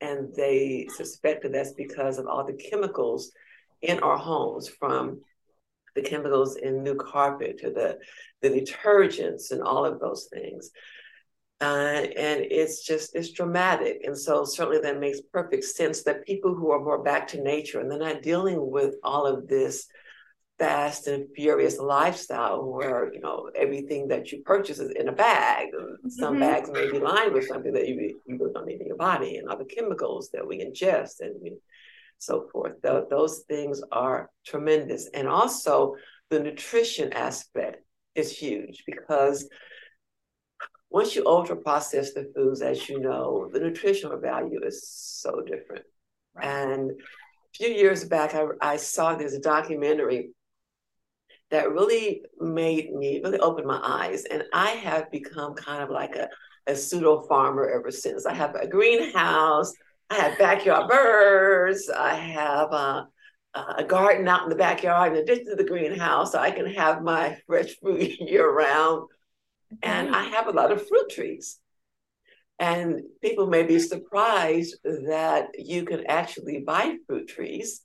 And 0.00 0.34
they 0.34 0.88
suspect 0.96 1.42
that 1.42 1.52
that's 1.52 1.72
because 1.74 2.18
of 2.18 2.26
all 2.26 2.44
the 2.44 2.54
chemicals 2.54 3.32
in 3.80 4.00
our 4.00 4.18
homes, 4.18 4.68
from 4.68 5.20
the 5.94 6.02
chemicals 6.02 6.56
in 6.56 6.82
new 6.82 6.96
carpet 6.96 7.58
to 7.58 7.70
the, 7.70 7.98
the 8.42 8.48
detergents 8.48 9.50
and 9.50 9.62
all 9.62 9.84
of 9.84 10.00
those 10.00 10.28
things. 10.32 10.70
Uh, 11.60 12.06
and 12.16 12.40
it's 12.50 12.86
just 12.86 13.14
it's 13.14 13.32
dramatic 13.32 14.00
and 14.04 14.16
so 14.16 14.46
certainly 14.46 14.80
that 14.80 14.98
makes 14.98 15.20
perfect 15.30 15.62
sense 15.62 16.02
that 16.02 16.24
people 16.24 16.54
who 16.54 16.70
are 16.70 16.82
more 16.82 17.02
back 17.02 17.28
to 17.28 17.42
nature 17.42 17.80
and 17.80 17.90
they're 17.90 17.98
not 17.98 18.22
dealing 18.22 18.70
with 18.70 18.94
all 19.04 19.26
of 19.26 19.46
this 19.46 19.86
fast 20.60 21.06
and 21.06 21.26
furious 21.34 21.78
lifestyle 21.78 22.62
where 22.70 23.12
you 23.14 23.20
know 23.20 23.50
everything 23.56 24.06
that 24.08 24.30
you 24.30 24.42
purchase 24.42 24.78
is 24.78 24.90
in 24.90 25.08
a 25.08 25.12
bag. 25.12 25.68
Some 26.08 26.34
mm-hmm. 26.34 26.40
bags 26.40 26.70
may 26.70 26.90
be 26.90 26.98
lined 26.98 27.32
with 27.32 27.48
something 27.48 27.72
that 27.72 27.88
you, 27.88 28.20
you 28.26 28.36
really 28.38 28.52
don't 28.52 28.66
need 28.66 28.80
in 28.80 28.86
your 28.86 28.96
body, 28.96 29.38
and 29.38 29.48
other 29.48 29.64
chemicals 29.64 30.28
that 30.34 30.46
we 30.46 30.62
ingest 30.62 31.20
and 31.20 31.34
so 32.18 32.46
forth. 32.52 32.74
those 32.82 33.38
things 33.48 33.80
are 33.90 34.30
tremendous, 34.46 35.08
and 35.14 35.26
also 35.26 35.94
the 36.28 36.38
nutrition 36.38 37.10
aspect 37.14 37.82
is 38.14 38.30
huge 38.30 38.84
because 38.86 39.48
once 40.90 41.16
you 41.16 41.24
ultra 41.24 41.56
process 41.56 42.12
the 42.12 42.30
foods, 42.34 42.60
as 42.60 42.86
you 42.88 43.00
know, 43.00 43.48
the 43.50 43.60
nutritional 43.60 44.18
value 44.18 44.60
is 44.62 44.86
so 44.86 45.40
different. 45.40 45.84
Right. 46.34 46.46
And 46.46 46.90
a 46.90 46.94
few 47.54 47.68
years 47.68 48.04
back, 48.04 48.34
I, 48.34 48.44
I 48.60 48.76
saw 48.76 49.14
this 49.14 49.38
documentary 49.38 50.30
that 51.50 51.72
really 51.72 52.22
made 52.38 52.92
me 52.92 53.20
really 53.22 53.38
open 53.38 53.66
my 53.66 53.80
eyes. 53.82 54.24
And 54.24 54.44
I 54.52 54.70
have 54.70 55.10
become 55.10 55.54
kind 55.54 55.82
of 55.82 55.90
like 55.90 56.14
a, 56.16 56.28
a 56.66 56.76
pseudo 56.76 57.22
farmer 57.22 57.68
ever 57.68 57.90
since. 57.90 58.26
I 58.26 58.34
have 58.34 58.54
a 58.54 58.68
greenhouse, 58.68 59.72
I 60.08 60.14
have 60.16 60.38
backyard 60.38 60.88
birds, 60.88 61.90
I 61.90 62.14
have 62.14 62.72
a, 62.72 63.08
a 63.54 63.84
garden 63.84 64.28
out 64.28 64.44
in 64.44 64.48
the 64.48 64.56
backyard 64.56 65.12
in 65.12 65.18
addition 65.18 65.46
to 65.46 65.56
the 65.56 65.64
greenhouse, 65.64 66.32
so 66.32 66.38
I 66.38 66.52
can 66.52 66.66
have 66.66 67.02
my 67.02 67.36
fresh 67.46 67.76
fruit 67.80 68.20
year 68.20 68.50
round. 68.50 69.08
And 69.82 70.14
I 70.14 70.24
have 70.24 70.48
a 70.48 70.52
lot 70.52 70.72
of 70.72 70.86
fruit 70.86 71.10
trees. 71.10 71.58
And 72.58 73.02
people 73.22 73.46
may 73.46 73.62
be 73.62 73.78
surprised 73.78 74.76
that 74.84 75.48
you 75.58 75.84
can 75.84 76.06
actually 76.06 76.60
buy 76.60 76.96
fruit 77.06 77.26
trees 77.28 77.82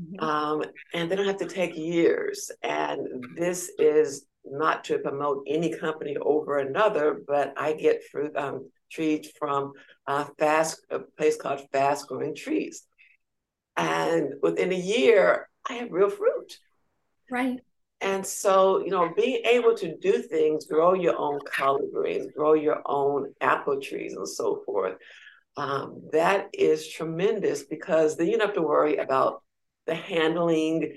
Mm-hmm. 0.00 0.24
Um, 0.24 0.64
and 0.94 1.10
they 1.10 1.16
don't 1.16 1.26
have 1.26 1.38
to 1.38 1.46
take 1.46 1.76
years. 1.76 2.50
And 2.62 3.06
this 3.36 3.70
is 3.78 4.26
not 4.44 4.84
to 4.84 4.98
promote 4.98 5.44
any 5.46 5.76
company 5.76 6.16
over 6.16 6.58
another, 6.58 7.22
but 7.26 7.52
I 7.56 7.72
get 7.72 8.04
fruit 8.10 8.36
um, 8.36 8.70
trees 8.90 9.30
from 9.38 9.72
uh, 10.06 10.26
fast 10.38 10.84
a 10.90 11.00
place 11.00 11.36
called 11.36 11.62
Fast 11.72 12.08
Growing 12.08 12.34
Trees, 12.34 12.84
and 13.76 14.34
within 14.42 14.72
a 14.72 14.76
year, 14.76 15.48
I 15.68 15.74
have 15.74 15.92
real 15.92 16.10
fruit. 16.10 16.58
Right. 17.30 17.60
And 18.00 18.26
so, 18.26 18.82
you 18.82 18.90
know, 18.90 19.12
being 19.14 19.42
able 19.44 19.74
to 19.76 19.96
do 19.98 20.22
things, 20.22 20.66
grow 20.66 20.94
your 20.94 21.18
own 21.18 21.38
collard 21.46 21.90
greens, 21.92 22.32
grow 22.34 22.54
your 22.54 22.82
own 22.86 23.34
apple 23.40 23.78
trees, 23.80 24.14
and 24.14 24.26
so 24.26 24.62
forth, 24.64 24.94
um, 25.56 26.02
that 26.12 26.48
is 26.54 26.88
tremendous 26.88 27.62
because 27.64 28.16
then 28.16 28.28
you 28.28 28.38
don't 28.38 28.48
have 28.48 28.56
to 28.56 28.62
worry 28.62 28.96
about 28.96 29.42
the 29.90 29.96
handling, 29.96 30.96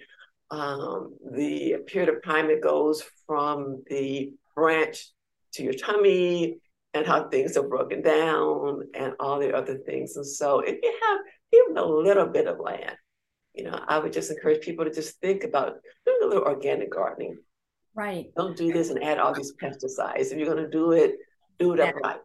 um, 0.52 1.16
the 1.32 1.78
period 1.88 2.10
of 2.10 2.24
time 2.24 2.52
it 2.52 2.62
goes 2.62 3.04
from 3.26 3.84
the 3.90 4.32
branch 4.56 5.08
to 5.54 5.64
your 5.64 5.74
tummy 5.74 6.58
and 6.94 7.08
how 7.08 7.28
things 7.28 7.58
are 7.58 7.68
broken 7.68 8.04
down 8.04 8.84
and 8.94 9.14
all 9.20 9.40
the 9.40 9.52
other 9.52 9.80
things. 9.80 10.16
And 10.16 10.26
so 10.26 10.60
if 10.60 10.78
you 10.84 11.00
have 11.10 11.20
even 11.52 11.78
a 11.78 11.86
little 11.86 12.28
bit 12.28 12.46
of 12.46 12.60
land, 12.60 12.96
you 13.56 13.64
know, 13.64 13.80
I 13.88 13.98
would 13.98 14.14
just 14.14 14.30
encourage 14.30 14.62
people 14.62 14.86
to 14.86 14.94
just 14.94 15.20
think 15.20 15.44
about 15.44 15.78
doing 16.06 16.20
a 16.24 16.28
little 16.28 16.44
organic 16.44 16.92
gardening. 16.92 17.40
Right. 17.96 18.28
Don't 18.38 18.56
do 18.56 18.72
this 18.72 18.92
and 18.92 19.04
add 19.04 19.18
all 19.18 19.34
these 19.34 19.54
pesticides. 19.60 20.32
If 20.32 20.38
you're 20.38 20.54
going 20.54 20.64
to 20.64 20.70
do 20.70 20.92
it, 20.92 21.16
do 21.58 21.74
it 21.74 21.80
upright 21.80 22.20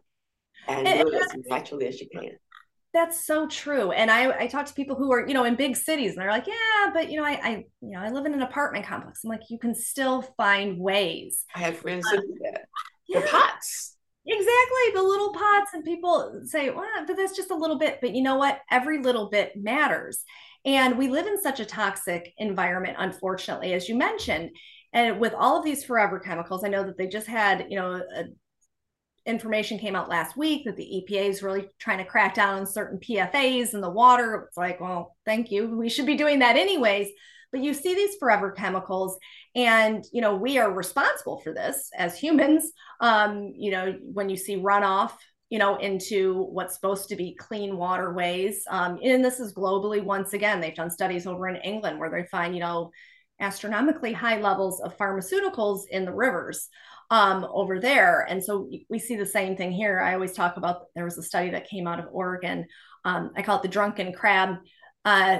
and 0.67 0.85
do 0.85 1.07
it 1.07 1.21
as 1.21 1.35
naturally 1.47 1.87
as 1.87 1.99
you 1.99 2.07
can. 2.13 2.37
That's 2.93 3.25
so 3.25 3.47
true. 3.47 3.91
And 3.91 4.09
I, 4.09 4.31
I 4.39 4.47
talk 4.47 4.65
to 4.65 4.73
people 4.73 4.95
who 4.95 5.11
are, 5.11 5.27
you 5.27 5.33
know, 5.35 5.43
in 5.43 5.55
big 5.55 5.75
cities 5.75 6.13
and 6.13 6.21
they're 6.21 6.31
like, 6.31 6.47
yeah, 6.47 6.91
but 6.91 7.11
you 7.11 7.17
know, 7.17 7.23
I, 7.23 7.39
I, 7.43 7.49
you 7.81 7.91
know, 7.91 7.99
I 7.99 8.09
live 8.09 8.25
in 8.25 8.33
an 8.33 8.41
apartment 8.41 8.85
complex. 8.85 9.23
I'm 9.23 9.29
like, 9.29 9.49
you 9.49 9.59
can 9.59 9.75
still 9.75 10.23
find 10.37 10.79
ways. 10.79 11.45
I 11.53 11.59
have 11.59 11.77
friends 11.77 12.05
uh, 12.11 12.17
do 12.17 12.35
that. 12.43 12.65
Yeah. 13.07 13.21
The 13.21 13.27
pots. 13.27 13.97
Exactly. 14.27 14.93
The 14.93 15.01
little 15.01 15.33
pots. 15.33 15.73
And 15.73 15.83
people 15.83 16.41
say, 16.45 16.69
well, 16.69 16.85
but 17.07 17.17
that's 17.17 17.35
just 17.35 17.49
a 17.49 17.55
little 17.55 17.79
bit. 17.79 17.97
But 18.01 18.13
you 18.13 18.21
know 18.21 18.35
what? 18.35 18.59
Every 18.69 19.01
little 19.01 19.31
bit 19.31 19.53
matters. 19.55 20.23
And 20.63 20.95
we 20.95 21.07
live 21.07 21.25
in 21.25 21.41
such 21.41 21.59
a 21.59 21.65
toxic 21.65 22.33
environment, 22.37 22.97
unfortunately, 22.99 23.73
as 23.73 23.89
you 23.89 23.95
mentioned. 23.95 24.51
And 24.93 25.19
with 25.19 25.33
all 25.33 25.57
of 25.57 25.65
these 25.65 25.83
forever 25.83 26.19
chemicals, 26.19 26.63
I 26.63 26.67
know 26.67 26.83
that 26.83 26.97
they 26.99 27.07
just 27.07 27.25
had, 27.25 27.65
you 27.69 27.77
know, 27.77 27.93
a 27.93 28.25
information 29.29 29.79
came 29.79 29.95
out 29.95 30.09
last 30.09 30.35
week 30.35 30.65
that 30.65 30.75
the 30.75 31.05
EPA 31.09 31.29
is 31.29 31.43
really 31.43 31.69
trying 31.79 31.99
to 31.99 32.05
crack 32.05 32.33
down 32.33 32.59
on 32.59 32.65
certain 32.65 32.99
PFAs 32.99 33.73
in 33.73 33.81
the 33.81 33.89
water. 33.89 34.45
It's 34.47 34.57
like, 34.57 34.81
well, 34.81 35.15
thank 35.25 35.51
you. 35.51 35.77
We 35.77 35.89
should 35.89 36.05
be 36.05 36.17
doing 36.17 36.39
that 36.39 36.55
anyways. 36.55 37.07
But 37.51 37.61
you 37.61 37.73
see 37.73 37.95
these 37.95 38.15
forever 38.19 38.51
chemicals, 38.51 39.17
and 39.55 40.03
you 40.11 40.21
know 40.21 40.35
we 40.35 40.59
are 40.59 40.71
responsible 40.71 41.39
for 41.39 41.51
this 41.51 41.89
as 41.97 42.19
humans. 42.19 42.71
Um, 42.99 43.53
you 43.55 43.71
know 43.71 43.95
when 44.01 44.29
you 44.29 44.37
see 44.37 44.57
runoff, 44.57 45.13
you 45.49 45.57
know 45.57 45.77
into 45.77 46.43
what's 46.43 46.75
supposed 46.75 47.09
to 47.09 47.15
be 47.15 47.33
clean 47.33 47.75
waterways, 47.75 48.63
um, 48.69 48.99
and 49.03 49.25
this 49.25 49.39
is 49.39 49.55
globally. 49.55 50.03
Once 50.03 50.33
again, 50.33 50.61
they've 50.61 50.75
done 50.75 50.91
studies 50.91 51.25
over 51.25 51.47
in 51.47 51.55
England 51.55 51.99
where 51.99 52.11
they 52.11 52.23
find 52.29 52.53
you 52.53 52.61
know 52.61 52.91
astronomically 53.39 54.13
high 54.13 54.39
levels 54.39 54.81
of 54.81 54.97
pharmaceuticals 54.97 55.83
in 55.89 56.05
the 56.05 56.13
rivers 56.13 56.67
um, 57.09 57.45
over 57.51 57.79
there. 57.79 58.25
And 58.29 58.43
so 58.43 58.69
we 58.89 58.99
see 58.99 59.15
the 59.15 59.25
same 59.25 59.55
thing 59.55 59.71
here. 59.71 59.99
I 59.99 60.13
always 60.13 60.33
talk 60.33 60.57
about 60.57 60.83
there 60.95 61.05
was 61.05 61.17
a 61.17 61.23
study 61.23 61.49
that 61.51 61.69
came 61.69 61.87
out 61.87 61.99
of 61.99 62.05
Oregon. 62.11 62.65
Um, 63.05 63.31
I 63.35 63.41
call 63.41 63.57
it 63.57 63.63
the 63.63 63.67
drunken 63.67 64.13
crab 64.13 64.57
uh, 65.05 65.39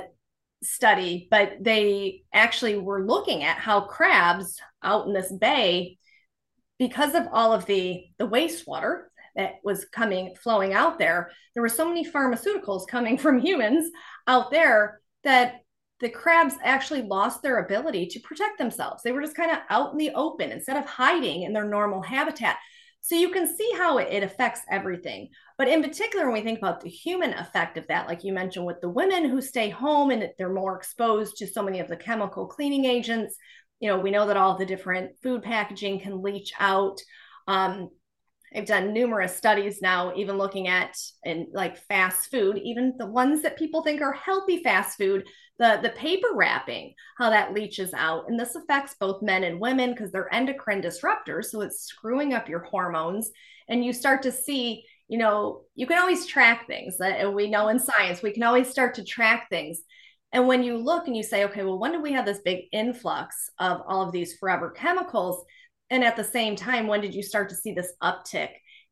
study, 0.63 1.27
but 1.29 1.57
they 1.61 2.23
actually 2.33 2.77
were 2.77 3.05
looking 3.05 3.43
at 3.43 3.57
how 3.57 3.81
crabs 3.81 4.59
out 4.83 5.07
in 5.07 5.13
this 5.13 5.31
bay, 5.31 5.97
because 6.77 7.13
of 7.13 7.27
all 7.31 7.53
of 7.53 7.65
the 7.65 8.05
the 8.17 8.27
wastewater 8.27 9.03
that 9.35 9.55
was 9.63 9.85
coming 9.85 10.35
flowing 10.41 10.73
out 10.73 10.97
there, 10.97 11.31
there 11.53 11.61
were 11.61 11.69
so 11.69 11.87
many 11.87 12.09
pharmaceuticals 12.09 12.87
coming 12.87 13.17
from 13.19 13.39
humans 13.39 13.91
out 14.27 14.49
there 14.49 15.01
that 15.23 15.61
the 15.99 16.09
crabs 16.09 16.55
actually 16.63 17.01
lost 17.01 17.41
their 17.41 17.59
ability 17.59 18.07
to 18.07 18.19
protect 18.21 18.57
themselves. 18.57 19.03
They 19.03 19.11
were 19.11 19.21
just 19.21 19.35
kind 19.35 19.51
of 19.51 19.59
out 19.69 19.91
in 19.91 19.97
the 19.97 20.11
open 20.11 20.51
instead 20.51 20.77
of 20.77 20.85
hiding 20.85 21.43
in 21.43 21.53
their 21.53 21.65
normal 21.65 22.01
habitat. 22.01 22.57
So 23.01 23.15
you 23.15 23.29
can 23.29 23.47
see 23.47 23.69
how 23.77 23.97
it, 23.97 24.23
affects 24.23 24.61
everything. 24.69 25.29
But 25.57 25.67
in 25.67 25.81
particular, 25.81 26.25
when 26.25 26.33
we 26.33 26.41
think 26.41 26.59
about 26.59 26.81
the 26.81 26.89
human 26.89 27.33
effect 27.33 27.77
of 27.77 27.87
that, 27.87 28.07
like 28.07 28.23
you 28.23 28.33
mentioned 28.33 28.65
with 28.65 28.81
the 28.81 28.89
women 28.89 29.29
who 29.29 29.41
stay 29.41 29.69
home 29.69 30.11
and 30.11 30.29
they're 30.37 30.53
more 30.53 30.75
exposed 30.75 31.37
to 31.37 31.47
so 31.47 31.63
many 31.63 31.79
of 31.79 31.87
the 31.87 31.95
chemical 31.95 32.45
cleaning 32.45 32.85
agents, 32.85 33.35
you 33.79 33.89
know, 33.89 33.97
we 33.97 34.11
know 34.11 34.27
that 34.27 34.37
all 34.37 34.57
the 34.57 34.65
different 34.65 35.11
food 35.23 35.43
packaging 35.43 36.01
can 36.01 36.21
leach 36.21 36.53
out. 36.59 36.99
Um, 37.47 37.89
I've 38.55 38.65
done 38.65 38.93
numerous 38.93 39.35
studies 39.35 39.81
now, 39.81 40.13
even 40.15 40.37
looking 40.37 40.67
at 40.67 40.97
in 41.23 41.47
like 41.53 41.77
fast 41.77 42.31
food, 42.31 42.57
even 42.57 42.95
the 42.97 43.05
ones 43.05 43.41
that 43.43 43.57
people 43.57 43.83
think 43.83 44.01
are 44.01 44.13
healthy 44.13 44.63
fast 44.63 44.97
food, 44.97 45.27
the, 45.59 45.79
the 45.83 45.89
paper 45.89 46.29
wrapping, 46.33 46.93
how 47.17 47.29
that 47.29 47.53
leaches 47.53 47.93
out. 47.93 48.25
And 48.27 48.39
this 48.39 48.55
affects 48.55 48.95
both 48.99 49.21
men 49.21 49.43
and 49.43 49.59
women 49.59 49.91
because 49.91 50.11
they're 50.11 50.33
endocrine 50.33 50.81
disruptors. 50.81 51.45
So 51.45 51.61
it's 51.61 51.81
screwing 51.81 52.33
up 52.33 52.49
your 52.49 52.63
hormones. 52.63 53.29
And 53.67 53.85
you 53.85 53.93
start 53.93 54.23
to 54.23 54.31
see, 54.31 54.83
you 55.07 55.19
know, 55.19 55.61
you 55.75 55.85
can 55.85 55.99
always 55.99 56.25
track 56.25 56.65
things. 56.65 56.95
Uh, 56.99 57.05
and 57.05 57.35
we 57.35 57.49
know 57.49 57.67
in 57.67 57.77
science, 57.77 58.23
we 58.23 58.31
can 58.31 58.43
always 58.43 58.69
start 58.69 58.95
to 58.95 59.03
track 59.03 59.47
things. 59.49 59.81
And 60.31 60.47
when 60.47 60.63
you 60.63 60.77
look 60.77 61.07
and 61.07 61.17
you 61.17 61.23
say, 61.23 61.45
okay, 61.45 61.63
well, 61.63 61.79
when 61.79 61.91
did 61.91 62.01
we 62.03 62.13
have 62.13 62.25
this 62.25 62.39
big 62.39 62.65
influx 62.71 63.49
of 63.59 63.81
all 63.87 64.01
of 64.01 64.11
these 64.11 64.37
forever 64.37 64.69
chemicals? 64.69 65.43
And 65.89 66.03
at 66.03 66.15
the 66.15 66.23
same 66.23 66.55
time 66.55 66.87
when 66.87 67.01
did 67.01 67.13
you 67.13 67.23
start 67.23 67.49
to 67.49 67.55
see 67.55 67.73
this 67.73 67.93
uptick 68.01 68.49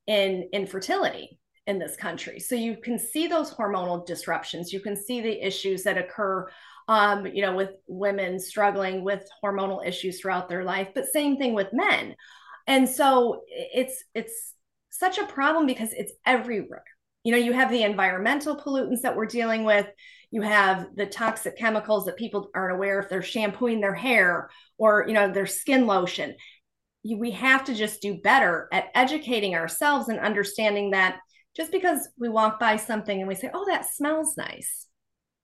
in 0.07 0.49
infertility 0.53 1.39
in 1.65 1.79
this 1.79 1.95
country? 1.95 2.39
So 2.39 2.55
you 2.55 2.77
can 2.77 2.97
see 2.97 3.27
those 3.27 3.53
hormonal 3.53 4.05
disruptions. 4.05 4.71
You 4.71 4.79
can 4.79 4.95
see 4.95 5.21
the 5.21 5.45
issues 5.45 5.83
that 5.83 5.97
occur 5.97 6.47
um, 6.89 7.25
you 7.25 7.41
know 7.41 7.55
with 7.55 7.71
women 7.87 8.39
struggling 8.39 9.03
with 9.03 9.27
hormonal 9.43 9.85
issues 9.85 10.21
throughout 10.21 10.47
their 10.47 10.63
life 10.63 10.87
but 10.95 11.05
same 11.05 11.37
thing 11.37 11.53
with 11.53 11.73
men. 11.73 12.15
And 12.65 12.87
so 12.87 13.43
it's 13.47 14.03
it's 14.13 14.53
such 14.89 15.17
a 15.17 15.25
problem 15.25 15.65
because 15.65 15.93
it's 15.93 16.13
everywhere. 16.25 16.83
You 17.23 17.33
know 17.33 17.37
you 17.37 17.53
have 17.53 17.69
the 17.69 17.83
environmental 17.83 18.57
pollutants 18.57 19.01
that 19.01 19.15
we're 19.15 19.25
dealing 19.25 19.63
with. 19.63 19.87
You 20.31 20.41
have 20.41 20.87
the 20.95 21.05
toxic 21.05 21.57
chemicals 21.57 22.05
that 22.05 22.17
people 22.17 22.49
aren't 22.53 22.75
aware 22.75 22.99
if 22.99 23.09
they're 23.09 23.21
shampooing 23.21 23.79
their 23.79 23.93
hair 23.93 24.49
or 24.77 25.05
you 25.07 25.13
know 25.13 25.31
their 25.31 25.45
skin 25.45 25.87
lotion 25.87 26.35
we 27.15 27.31
have 27.31 27.63
to 27.65 27.73
just 27.73 28.01
do 28.01 28.15
better 28.15 28.67
at 28.71 28.89
educating 28.95 29.55
ourselves 29.55 30.09
and 30.09 30.19
understanding 30.19 30.91
that 30.91 31.19
just 31.55 31.71
because 31.71 32.07
we 32.19 32.29
walk 32.29 32.59
by 32.59 32.75
something 32.75 33.19
and 33.19 33.27
we 33.27 33.35
say, 33.35 33.49
oh, 33.53 33.65
that 33.67 33.89
smells 33.89 34.35
nice. 34.37 34.85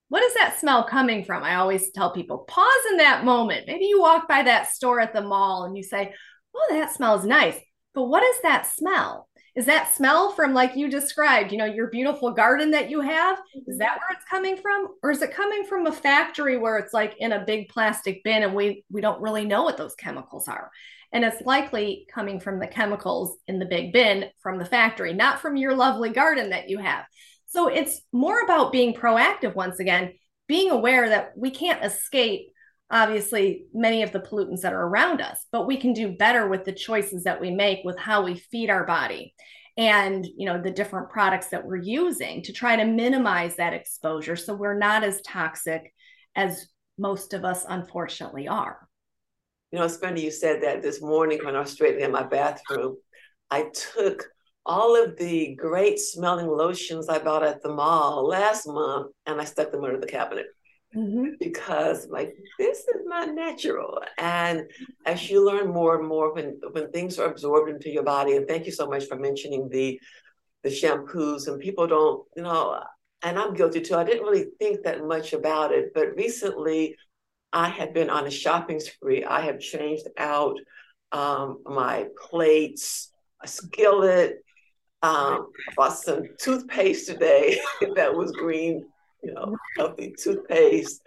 What 0.10 0.24
is 0.24 0.36
that 0.36 0.60
smell 0.60 0.84
coming 0.84 1.24
from? 1.24 1.44
I 1.44 1.56
always 1.56 1.92
tell 1.92 2.12
people 2.12 2.40
pause 2.40 2.86
in 2.92 2.98
that 2.98 3.26
moment. 3.26 3.66
Maybe 3.66 3.86
you 3.86 4.00
walk 4.00 4.28
by 4.28 4.44
that 4.44 4.70
store 4.70 5.00
at 5.00 5.14
the 5.14 5.22
mall 5.22 5.64
and 5.64 5.76
you 5.76 5.84
say, 5.84 6.14
oh, 6.56 6.68
that 6.70 6.94
smells 6.94 7.26
nice. 7.26 7.58
But 7.96 8.06
what 8.06 8.24
is 8.24 8.42
that 8.44 8.68
smell? 8.68 9.28
Is 9.56 9.66
that 9.66 9.94
smell 9.94 10.32
from, 10.32 10.54
like 10.54 10.76
you 10.76 10.90
described, 10.90 11.52
you 11.52 11.60
know, 11.60 11.66
your 11.66 11.88
beautiful 11.88 12.32
garden 12.32 12.72
that 12.72 12.90
you 12.90 13.02
have? 13.02 13.40
Is 13.68 13.78
that 13.78 14.00
where 14.00 14.12
it's 14.12 14.26
coming 14.30 14.58
from? 14.58 14.88
Or 15.04 15.12
is 15.12 15.22
it 15.22 15.34
coming 15.34 15.64
from 15.64 15.86
a 15.86 15.92
factory 15.92 16.58
where 16.58 16.78
it's 16.78 16.94
like 16.94 17.16
in 17.20 17.32
a 17.32 17.46
big 17.46 17.70
plastic 17.70 18.24
bin 18.24 18.42
and 18.44 18.56
we, 18.56 18.84
we 18.90 19.02
don't 19.02 19.22
really 19.22 19.46
know 19.46 19.64
what 19.64 19.78
those 19.78 19.94
chemicals 19.94 20.48
are? 20.48 20.72
And 21.14 21.24
it's 21.24 21.42
likely 21.46 22.08
coming 22.14 22.40
from 22.40 22.60
the 22.60 22.68
chemicals 22.68 23.38
in 23.48 23.60
the 23.60 23.66
big 23.66 23.94
bin 23.94 24.26
from 24.42 24.58
the 24.58 24.66
factory, 24.66 25.14
not 25.14 25.40
from 25.40 25.56
your 25.56 25.76
lovely 25.76 26.10
garden 26.10 26.50
that 26.50 26.70
you 26.70 26.80
have. 26.80 27.06
So 27.48 27.68
it's 27.68 28.02
more 28.12 28.42
about 28.42 28.72
being 28.72 28.96
proactive 28.96 29.56
once 29.56 29.80
again, 29.80 30.14
being 30.48 30.72
aware 30.72 31.10
that 31.10 31.34
we 31.38 31.52
can't 31.52 31.84
escape 31.86 32.48
obviously 32.90 33.66
many 33.74 34.04
of 34.04 34.12
the 34.12 34.20
pollutants 34.20 34.62
that 34.62 34.74
are 34.74 34.88
around 34.88 35.22
us, 35.22 35.46
but 35.52 35.68
we 35.68 35.78
can 35.78 35.94
do 35.94 36.18
better 36.18 36.48
with 36.48 36.66
the 36.66 36.74
choices 36.74 37.24
that 37.24 37.40
we 37.40 37.52
make 37.52 37.80
with 37.86 37.98
how 37.98 38.24
we 38.24 38.36
feed 38.36 38.70
our 38.70 38.86
body 38.86 39.34
and 39.78 40.28
you 40.38 40.46
know 40.46 40.62
the 40.62 40.72
different 40.72 41.10
products 41.10 41.48
that 41.48 41.66
we're 41.66 41.76
using 41.76 42.44
to 42.44 42.54
try 42.54 42.76
to 42.76 42.86
minimize 42.86 43.56
that 43.56 43.74
exposure 43.74 44.36
so 44.36 44.54
we're 44.54 44.78
not 44.78 45.04
as 45.04 45.22
toxic 45.22 45.94
as 46.36 46.68
most 46.98 47.34
of 47.34 47.44
us 47.44 47.66
unfortunately 47.68 48.48
are 48.48 48.88
You 49.74 49.80
know, 49.80 49.86
it's 49.86 49.98
funny 49.98 50.24
you 50.24 50.30
said 50.30 50.62
that 50.62 50.84
this 50.84 51.02
morning 51.02 51.40
when 51.44 51.56
I 51.56 51.62
was 51.62 51.72
straightening 51.72 52.06
in 52.06 52.12
my 52.12 52.22
bathroom. 52.22 52.96
I 53.50 53.72
took 53.74 54.24
all 54.68 54.96
of 54.96 55.18
the 55.18 55.56
great 55.56 55.98
smelling 55.98 56.46
lotions 56.46 57.10
I 57.10 57.18
bought 57.18 57.42
at 57.42 57.64
the 57.64 57.74
mall 57.74 58.28
last 58.28 58.68
month 58.68 59.08
and 59.26 59.42
I 59.42 59.46
stuck 59.46 59.72
them 59.72 59.84
under 59.84 60.00
the 60.00 60.06
cabinet. 60.06 60.46
Mm-hmm. 60.96 61.30
Because 61.40 62.08
like 62.08 62.36
this 62.60 62.82
is 62.82 63.02
not 63.06 63.34
natural, 63.34 64.00
and 64.20 64.70
as 65.08 65.28
you 65.28 65.44
learn 65.44 65.74
more 65.74 65.98
and 65.98 66.08
more, 66.08 66.36
when 66.36 66.60
when 66.74 66.92
things 66.92 67.18
are 67.18 67.32
absorbed 67.32 67.72
into 67.72 67.90
your 67.90 68.04
body, 68.04 68.36
and 68.36 68.48
thank 68.48 68.68
you 68.68 68.72
so 68.72 68.86
much 68.86 69.06
for 69.06 69.18
mentioning 69.18 69.70
the 69.70 70.00
the 70.62 70.70
shampoos, 70.70 71.48
and 71.48 71.60
people 71.60 71.88
don't, 71.88 72.24
you 72.38 72.44
know, 72.44 72.80
and 73.24 73.40
I'm 73.40 73.56
guilty 73.56 73.82
too. 73.82 73.96
I 73.96 74.04
didn't 74.04 74.22
really 74.22 74.50
think 74.60 74.84
that 74.84 75.04
much 75.04 75.34
about 75.34 75.72
it, 75.72 75.96
but 75.96 76.16
recently 76.16 76.96
I 77.54 77.70
have 77.70 77.94
been 77.94 78.10
on 78.10 78.26
a 78.26 78.32
shopping 78.32 78.80
spree. 78.80 79.24
I 79.24 79.42
have 79.42 79.60
changed 79.60 80.08
out 80.18 80.58
um, 81.12 81.60
my 81.66 82.08
plates, 82.20 83.12
a 83.44 83.48
skillet. 83.48 84.44
Um, 85.04 85.52
I 85.70 85.74
bought 85.76 85.98
some 85.98 86.24
toothpaste 86.40 87.08
today 87.08 87.60
that 87.96 88.16
was 88.16 88.32
green, 88.32 88.84
you 89.22 89.34
know, 89.34 89.56
healthy 89.78 90.16
toothpaste. 90.18 91.00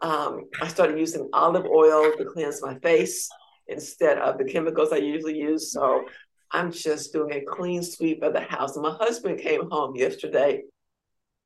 Um, 0.00 0.44
I 0.62 0.68
started 0.68 0.98
using 0.98 1.28
olive 1.34 1.66
oil 1.66 2.10
to 2.16 2.24
cleanse 2.24 2.62
my 2.62 2.78
face 2.78 3.28
instead 3.68 4.16
of 4.18 4.38
the 4.38 4.44
chemicals 4.44 4.92
I 4.92 4.96
usually 4.96 5.38
use. 5.38 5.70
So 5.70 6.06
I'm 6.50 6.72
just 6.72 7.12
doing 7.12 7.32
a 7.34 7.44
clean 7.44 7.82
sweep 7.82 8.22
of 8.22 8.32
the 8.32 8.40
house. 8.40 8.74
And 8.74 8.82
my 8.84 8.96
husband 8.98 9.38
came 9.38 9.68
home 9.70 9.94
yesterday 9.94 10.62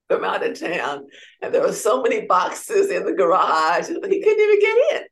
from 0.08 0.25
out 0.25 0.44
of 0.44 0.58
town, 0.58 1.06
and 1.42 1.54
there 1.54 1.62
were 1.62 1.73
so 1.73 2.02
many 2.02 2.26
boxes 2.26 2.90
in 2.90 3.04
the 3.04 3.12
garage, 3.12 3.88
he 3.88 3.94
couldn't 3.94 4.40
even 4.40 4.61
get 4.61 4.96
in. 4.96 5.02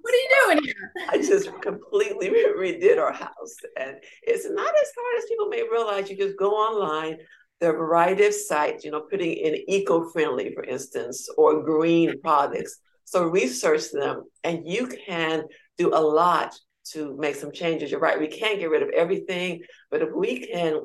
What 0.00 0.14
are 0.14 0.16
you 0.16 0.28
doing 0.44 0.64
here? 0.64 0.92
I 1.10 1.18
just 1.18 1.60
completely 1.60 2.28
redid 2.28 2.98
our 2.98 3.12
house, 3.12 3.56
and 3.78 3.96
it's 4.22 4.48
not 4.48 4.74
as 4.74 4.92
hard 4.98 5.18
as 5.18 5.24
people 5.28 5.46
may 5.46 5.62
realize. 5.62 6.10
You 6.10 6.16
just 6.16 6.38
go 6.38 6.52
online. 6.52 7.18
There 7.60 7.70
are 7.70 7.74
a 7.74 7.78
variety 7.78 8.26
of 8.26 8.34
sites, 8.34 8.84
you 8.84 8.90
know, 8.90 9.02
putting 9.10 9.32
in 9.32 9.64
eco-friendly, 9.68 10.52
for 10.54 10.64
instance, 10.64 11.28
or 11.36 11.62
green 11.62 12.20
products. 12.20 12.78
So 13.04 13.24
research 13.24 13.90
them, 13.92 14.24
and 14.42 14.66
you 14.66 14.88
can 14.88 15.44
do 15.78 15.94
a 15.94 16.00
lot 16.00 16.54
to 16.92 17.16
make 17.18 17.36
some 17.36 17.52
changes. 17.52 17.90
You're 17.90 18.00
right. 18.00 18.20
We 18.20 18.26
can't 18.26 18.58
get 18.58 18.70
rid 18.70 18.82
of 18.82 18.90
everything, 18.90 19.62
but 19.90 20.02
if 20.02 20.10
we 20.14 20.46
can 20.46 20.80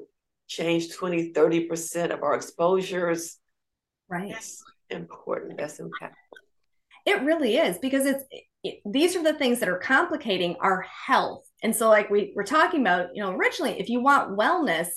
change 0.48 0.94
20, 0.94 1.32
30% 1.34 2.13
of 2.13 2.24
our 2.24 2.36
exposures, 2.36 3.38
Right. 4.10 4.32
That's 4.32 4.63
important. 4.89 5.58
That's 5.58 5.80
impactful. 5.80 6.13
It 7.06 7.22
really 7.22 7.58
is 7.58 7.78
because 7.78 8.06
it's 8.06 8.24
it, 8.63 8.82
these 8.86 9.16
are 9.16 9.24
the 9.24 9.34
things 9.34 9.60
that 9.60 9.70
are 9.70 9.78
complicating 9.78 10.56
our 10.60 10.82
health. 10.82 11.46
And 11.63 11.75
so, 11.75 11.89
like 11.89 12.10
we 12.10 12.34
were 12.36 12.44
talking 12.44 12.82
about, 12.82 13.10
you 13.13 13.24
know, 13.24 13.32
originally, 13.32 13.80
if 13.80 13.89
you 13.89 14.01
want 14.01 14.38
wellness, 14.38 14.88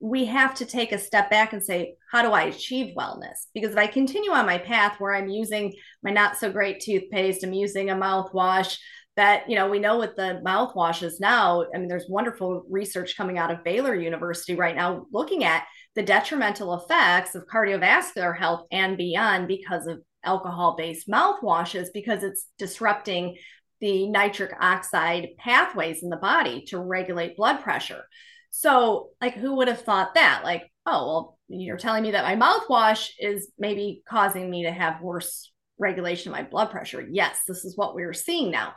we 0.00 0.24
have 0.26 0.54
to 0.54 0.66
take 0.66 0.92
a 0.92 0.98
step 0.98 1.30
back 1.30 1.52
and 1.52 1.62
say, 1.62 1.94
how 2.10 2.22
do 2.22 2.32
I 2.32 2.42
achieve 2.42 2.94
wellness? 2.96 3.46
Because 3.54 3.72
if 3.72 3.78
I 3.78 3.86
continue 3.86 4.32
on 4.32 4.46
my 4.46 4.58
path 4.58 4.96
where 4.98 5.14
I'm 5.14 5.28
using 5.28 5.72
my 6.02 6.10
not 6.10 6.36
so 6.36 6.50
great 6.50 6.80
toothpaste, 6.80 7.44
I'm 7.44 7.52
using 7.52 7.90
a 7.90 7.94
mouthwash 7.94 8.76
that, 9.16 9.48
you 9.48 9.54
know, 9.54 9.68
we 9.68 9.78
know 9.78 9.98
with 9.98 10.16
the 10.16 10.40
mouthwashes 10.44 11.20
now, 11.20 11.64
I 11.74 11.78
mean, 11.78 11.88
there's 11.88 12.08
wonderful 12.08 12.64
research 12.68 13.16
coming 13.16 13.38
out 13.38 13.50
of 13.50 13.62
Baylor 13.62 13.94
University 13.94 14.54
right 14.54 14.74
now 14.74 15.06
looking 15.12 15.44
at 15.44 15.64
the 15.94 16.02
detrimental 16.02 16.74
effects 16.74 17.34
of 17.34 17.46
cardiovascular 17.46 18.36
health 18.36 18.66
and 18.72 18.96
beyond 18.96 19.46
because 19.46 19.86
of 19.86 20.02
alcohol 20.24 20.74
based 20.76 21.08
mouthwashes, 21.08 21.88
because 21.94 22.24
it's 22.24 22.46
disrupting 22.58 23.36
the 23.80 24.08
nitric 24.08 24.52
oxide 24.60 25.28
pathways 25.38 26.02
in 26.02 26.08
the 26.08 26.16
body 26.16 26.64
to 26.68 26.78
regulate 26.78 27.36
blood 27.36 27.62
pressure. 27.62 28.02
So, 28.50 29.10
like, 29.20 29.34
who 29.34 29.56
would 29.56 29.68
have 29.68 29.82
thought 29.82 30.14
that? 30.14 30.42
Like, 30.44 30.70
oh, 30.86 31.06
well, 31.06 31.38
you're 31.48 31.76
telling 31.76 32.02
me 32.02 32.12
that 32.12 32.24
my 32.24 32.36
mouthwash 32.36 33.10
is 33.18 33.52
maybe 33.58 34.02
causing 34.08 34.50
me 34.50 34.64
to 34.64 34.72
have 34.72 35.02
worse 35.02 35.52
regulation 35.78 36.32
of 36.32 36.38
my 36.38 36.48
blood 36.48 36.70
pressure. 36.70 37.06
Yes, 37.10 37.40
this 37.46 37.64
is 37.64 37.76
what 37.76 37.94
we're 37.94 38.12
seeing 38.12 38.50
now. 38.50 38.74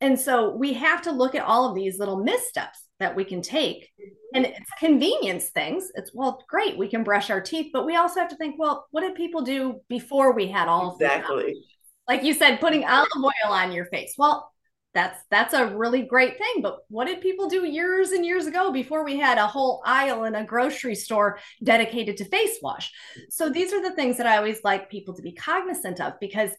And 0.00 0.18
so 0.18 0.54
we 0.54 0.72
have 0.74 1.02
to 1.02 1.12
look 1.12 1.34
at 1.34 1.44
all 1.44 1.68
of 1.68 1.74
these 1.74 1.98
little 1.98 2.22
missteps 2.22 2.84
that 3.00 3.14
we 3.14 3.24
can 3.24 3.42
take. 3.42 3.88
And 4.34 4.44
mm-hmm. 4.44 4.54
it's 4.54 4.70
convenience 4.78 5.50
things. 5.50 5.90
It's 5.94 6.12
well, 6.14 6.44
great, 6.48 6.78
we 6.78 6.88
can 6.88 7.04
brush 7.04 7.30
our 7.30 7.40
teeth, 7.40 7.70
but 7.72 7.86
we 7.86 7.96
also 7.96 8.20
have 8.20 8.30
to 8.30 8.36
think, 8.36 8.58
well, 8.58 8.86
what 8.90 9.02
did 9.02 9.14
people 9.14 9.42
do 9.42 9.80
before 9.88 10.32
we 10.32 10.48
had 10.48 10.68
all 10.68 10.92
exactly 10.92 11.56
like 12.10 12.24
you 12.24 12.34
said, 12.34 12.58
putting 12.58 12.84
olive 12.84 13.08
oil 13.16 13.52
on 13.52 13.70
your 13.70 13.84
face? 13.84 14.14
Well, 14.18 14.52
that's 14.92 15.22
that's 15.30 15.54
a 15.54 15.66
really 15.76 16.02
great 16.02 16.36
thing. 16.38 16.60
But 16.60 16.78
what 16.88 17.06
did 17.06 17.20
people 17.20 17.48
do 17.48 17.64
years 17.64 18.10
and 18.10 18.26
years 18.26 18.46
ago 18.46 18.72
before 18.72 19.04
we 19.04 19.16
had 19.16 19.38
a 19.38 19.46
whole 19.46 19.80
aisle 19.86 20.24
in 20.24 20.34
a 20.34 20.44
grocery 20.44 20.96
store 20.96 21.38
dedicated 21.62 22.16
to 22.16 22.24
face 22.24 22.58
wash? 22.60 22.92
So 23.28 23.48
these 23.48 23.72
are 23.72 23.80
the 23.80 23.94
things 23.94 24.16
that 24.16 24.26
I 24.26 24.38
always 24.38 24.58
like 24.64 24.90
people 24.90 25.14
to 25.14 25.22
be 25.22 25.32
cognizant 25.32 26.00
of 26.00 26.14
because 26.20 26.50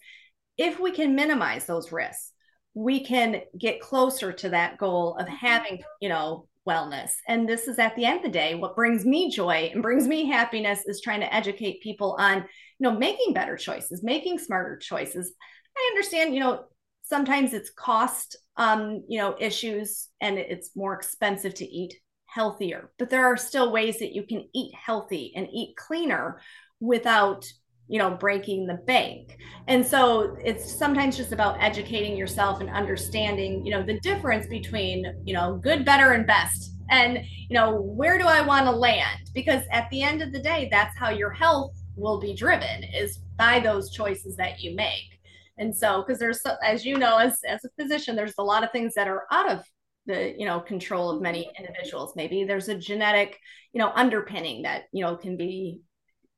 if 0.58 0.80
we 0.80 0.92
can 0.92 1.16
minimize 1.16 1.66
those 1.66 1.92
risks, 1.92 2.32
we 2.74 3.04
can 3.04 3.42
get 3.58 3.82
closer 3.82 4.32
to 4.32 4.50
that 4.50 4.78
goal 4.78 5.16
of 5.18 5.28
having, 5.28 5.82
you 6.00 6.10
know, 6.10 6.48
wellness. 6.68 7.12
And 7.28 7.50
this 7.50 7.68
is 7.68 7.80
at 7.80 7.96
the 7.96 8.06
end 8.06 8.18
of 8.18 8.24
the 8.24 8.30
day, 8.30 8.56
what 8.56 8.76
brings 8.76 9.06
me 9.06 9.32
joy 9.32 9.72
and 9.74 9.82
brings 9.82 10.08
me 10.08 10.28
happiness 10.28 10.86
is 10.86 11.02
trying 11.02 11.22
to 11.22 11.34
educate 11.34 11.82
people 11.82 12.16
on, 12.20 12.38
you 12.38 12.46
know, 12.80 12.92
making 12.92 13.34
better 13.34 13.58
choices, 13.58 14.04
making 14.04 14.38
smarter 14.38 14.78
choices. 14.78 15.34
I 15.76 15.90
understand, 15.92 16.34
you 16.34 16.40
know, 16.40 16.66
sometimes 17.04 17.54
it's 17.54 17.72
cost 17.72 18.38
um, 18.58 19.04
you 19.08 19.18
know, 19.18 19.36
issues 19.40 20.08
and 20.20 20.38
it's 20.38 20.76
more 20.76 20.94
expensive 20.94 21.54
to 21.56 21.66
eat 21.66 21.96
healthier, 22.28 22.92
but 23.00 23.10
there 23.10 23.26
are 23.26 23.38
still 23.38 23.72
ways 23.72 24.00
that 24.00 24.14
you 24.14 24.24
can 24.24 24.48
eat 24.54 24.74
healthy 24.76 25.34
and 25.36 25.48
eat 25.52 25.76
cleaner 25.76 26.40
without 26.80 27.46
you 27.92 28.00
know 28.00 28.12
breaking 28.12 28.66
the 28.66 28.76
bank. 28.88 29.38
And 29.68 29.86
so 29.86 30.38
it's 30.44 30.74
sometimes 30.74 31.18
just 31.18 31.34
about 31.34 31.62
educating 31.62 32.16
yourself 32.16 32.62
and 32.62 32.70
understanding 32.70 33.66
you 33.66 33.72
know 33.72 33.84
the 33.84 34.00
difference 34.00 34.48
between 34.48 35.06
you 35.26 35.34
know 35.34 35.60
good 35.62 35.84
better 35.84 36.14
and 36.14 36.26
best. 36.26 36.72
And 36.90 37.20
you 37.50 37.56
know 37.56 37.82
where 37.82 38.18
do 38.18 38.26
i 38.26 38.42
want 38.42 38.66
to 38.66 38.72
land? 38.72 39.30
Because 39.34 39.64
at 39.72 39.90
the 39.92 40.02
end 40.02 40.22
of 40.22 40.32
the 40.32 40.40
day 40.40 40.70
that's 40.72 40.98
how 40.98 41.10
your 41.10 41.32
health 41.32 41.76
will 41.98 42.20
be 42.20 42.34
driven 42.34 42.86
is 42.96 43.20
by 43.38 43.60
those 43.60 43.92
choices 43.92 44.38
that 44.38 44.62
you 44.62 44.74
make. 44.74 45.20
And 45.58 45.76
so 45.76 46.02
because 46.02 46.18
there's 46.18 46.42
as 46.64 46.86
you 46.86 46.98
know 46.98 47.18
as 47.18 47.42
as 47.46 47.66
a 47.66 47.70
physician 47.78 48.16
there's 48.16 48.36
a 48.38 48.44
lot 48.44 48.64
of 48.64 48.72
things 48.72 48.94
that 48.96 49.10
are 49.10 49.26
out 49.32 49.52
of 49.52 49.66
the 50.06 50.34
you 50.38 50.46
know 50.46 50.62
control 50.62 51.10
of 51.10 51.22
many 51.22 51.52
individuals. 51.60 52.14
Maybe 52.16 52.46
there's 52.46 52.70
a 52.70 52.76
genetic 52.76 53.38
you 53.74 53.80
know 53.80 53.92
underpinning 53.94 54.62
that 54.62 54.84
you 54.94 55.04
know 55.04 55.18
can 55.18 55.36
be 55.36 55.82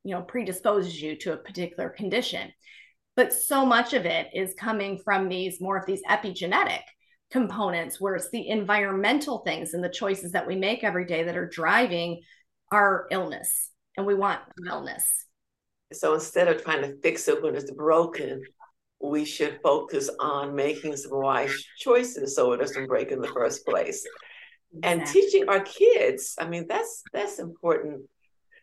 you 0.04 0.12
know 0.12 0.22
predisposes 0.22 1.02
you 1.02 1.16
to 1.18 1.34
a 1.34 1.38
particular 1.38 1.90
condition. 1.90 2.52
But 3.16 3.34
so 3.34 3.66
much 3.66 3.94
of 3.94 4.06
it 4.06 4.28
is 4.34 4.56
coming 4.56 4.98
from 4.98 5.30
these 5.30 5.62
more 5.62 5.78
of 5.78 5.86
these 5.86 6.02
epigenetic 6.10 6.82
components 7.32 8.00
where 8.00 8.16
it's 8.16 8.30
the 8.32 8.48
environmental 8.48 9.40
things 9.40 9.74
and 9.74 9.84
the 9.84 9.90
choices 9.90 10.32
that 10.32 10.48
we 10.48 10.56
make 10.56 10.84
every 10.84 11.06
day 11.06 11.24
that 11.24 11.38
are 11.38 11.48
driving 11.48 12.22
our 12.72 13.08
illness. 13.12 13.70
And 13.98 14.06
we 14.06 14.16
want 14.16 14.40
wellness. 14.68 15.04
So 15.92 16.16
instead 16.16 16.48
of 16.48 16.64
trying 16.64 16.82
to 16.82 16.98
fix 17.02 17.28
it 17.28 17.42
when 17.44 17.56
it's 17.56 17.72
broken 17.72 18.42
we 19.04 19.26
should 19.26 19.60
focus 19.62 20.10
on 20.20 20.56
making 20.56 20.96
some 20.96 21.20
wise 21.20 21.54
choices 21.78 22.36
so 22.36 22.54
it 22.54 22.58
doesn't 22.58 22.88
break 22.88 23.12
in 23.12 23.22
the 23.22 23.28
first 23.28 23.66
place. 23.66 24.08
Exactly. 24.76 25.02
and 25.02 25.08
teaching 25.08 25.50
our 25.50 25.60
kids 25.60 26.36
i 26.40 26.48
mean 26.48 26.66
that's 26.68 27.04
that's 27.14 27.38
important 27.38 28.02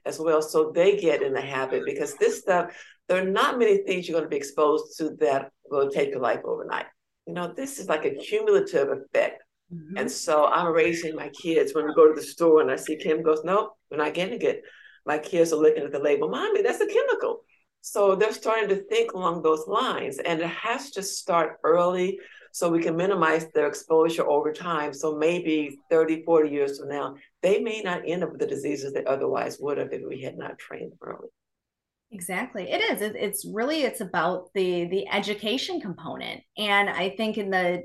as 0.07 0.19
well 0.19 0.43
so 0.43 0.73
they 0.75 0.97
get 0.97 1.23
in 1.23 1.33
the 1.33 1.41
habit 1.41 1.83
because 1.85 2.15
this 2.15 2.41
stuff 2.41 2.75
there 3.09 3.23
are 3.23 3.31
not 3.31 3.59
many 3.59 3.79
things 3.79 4.09
you're 4.09 4.19
going 4.19 4.25
to 4.25 4.31
be 4.31 4.37
exposed 4.37 4.97
to 4.99 5.11
that 5.19 5.51
will 5.69 5.91
take 5.91 6.11
your 6.11 6.21
life 6.21 6.41
overnight. 6.45 6.87
You 7.27 7.35
know 7.35 7.53
this 7.53 7.79
is 7.79 7.89
like 7.89 8.05
a 8.05 8.15
cumulative 8.15 8.89
effect. 8.89 9.43
Mm-hmm. 9.73 9.99
and 9.99 10.11
so 10.11 10.47
i'm 10.47 10.73
raising 10.73 11.15
my 11.15 11.29
kids 11.29 11.77
when 11.77 11.87
we 11.87 11.95
go 11.95 12.09
to 12.09 12.21
the 12.21 12.27
store 12.27 12.61
and 12.61 12.73
i 12.73 12.75
see 12.75 12.97
kim 12.97 13.23
goes 13.23 13.45
no 13.45 13.71
we're 13.89 13.99
not 13.99 14.15
getting 14.15 14.41
it. 14.43 14.63
My 15.07 15.19
kids 15.19 15.53
are 15.53 15.57
looking 15.57 15.85
at 15.85 15.93
the 15.93 15.99
label 15.99 16.29
mommy 16.29 16.63
that's 16.63 16.81
a 16.81 16.87
chemical. 16.87 17.41
So 17.83 18.15
they're 18.15 18.33
starting 18.33 18.69
to 18.71 18.77
think 18.77 19.13
along 19.13 19.43
those 19.43 19.67
lines 19.67 20.19
and 20.19 20.41
it 20.41 20.47
has 20.49 20.91
to 20.93 21.03
start 21.03 21.59
early 21.65 22.19
so 22.53 22.71
we 22.71 22.83
can 22.83 22.97
minimize 22.97 23.47
their 23.55 23.67
exposure 23.67 24.29
over 24.29 24.53
time. 24.53 24.93
So 24.93 25.17
maybe 25.17 25.79
30, 25.91 26.23
40 26.25 26.51
years 26.51 26.79
from 26.79 26.89
now, 26.89 27.15
they 27.43 27.61
may 27.61 27.83
not 27.83 28.03
end 28.07 28.25
up 28.25 28.33
with 28.33 28.41
the 28.41 28.47
diseases 28.47 28.93
they 28.93 29.05
otherwise 29.05 29.59
would 29.61 29.79
have 29.79 29.93
if 29.93 30.03
we 30.07 30.23
had 30.23 30.37
not 30.37 30.59
trained 30.59 30.93
early. 31.03 31.29
Exactly. 32.13 32.71
It 32.71 32.81
is. 32.81 33.03
It's 33.03 33.47
really 33.47 33.83
it's 33.83 34.01
about 34.01 34.49
the 34.55 34.87
the 34.87 35.07
education 35.09 35.81
component. 35.81 36.43
And 36.59 36.91
I 36.91 37.11
think 37.11 37.39
in 37.39 37.51
the 37.51 37.85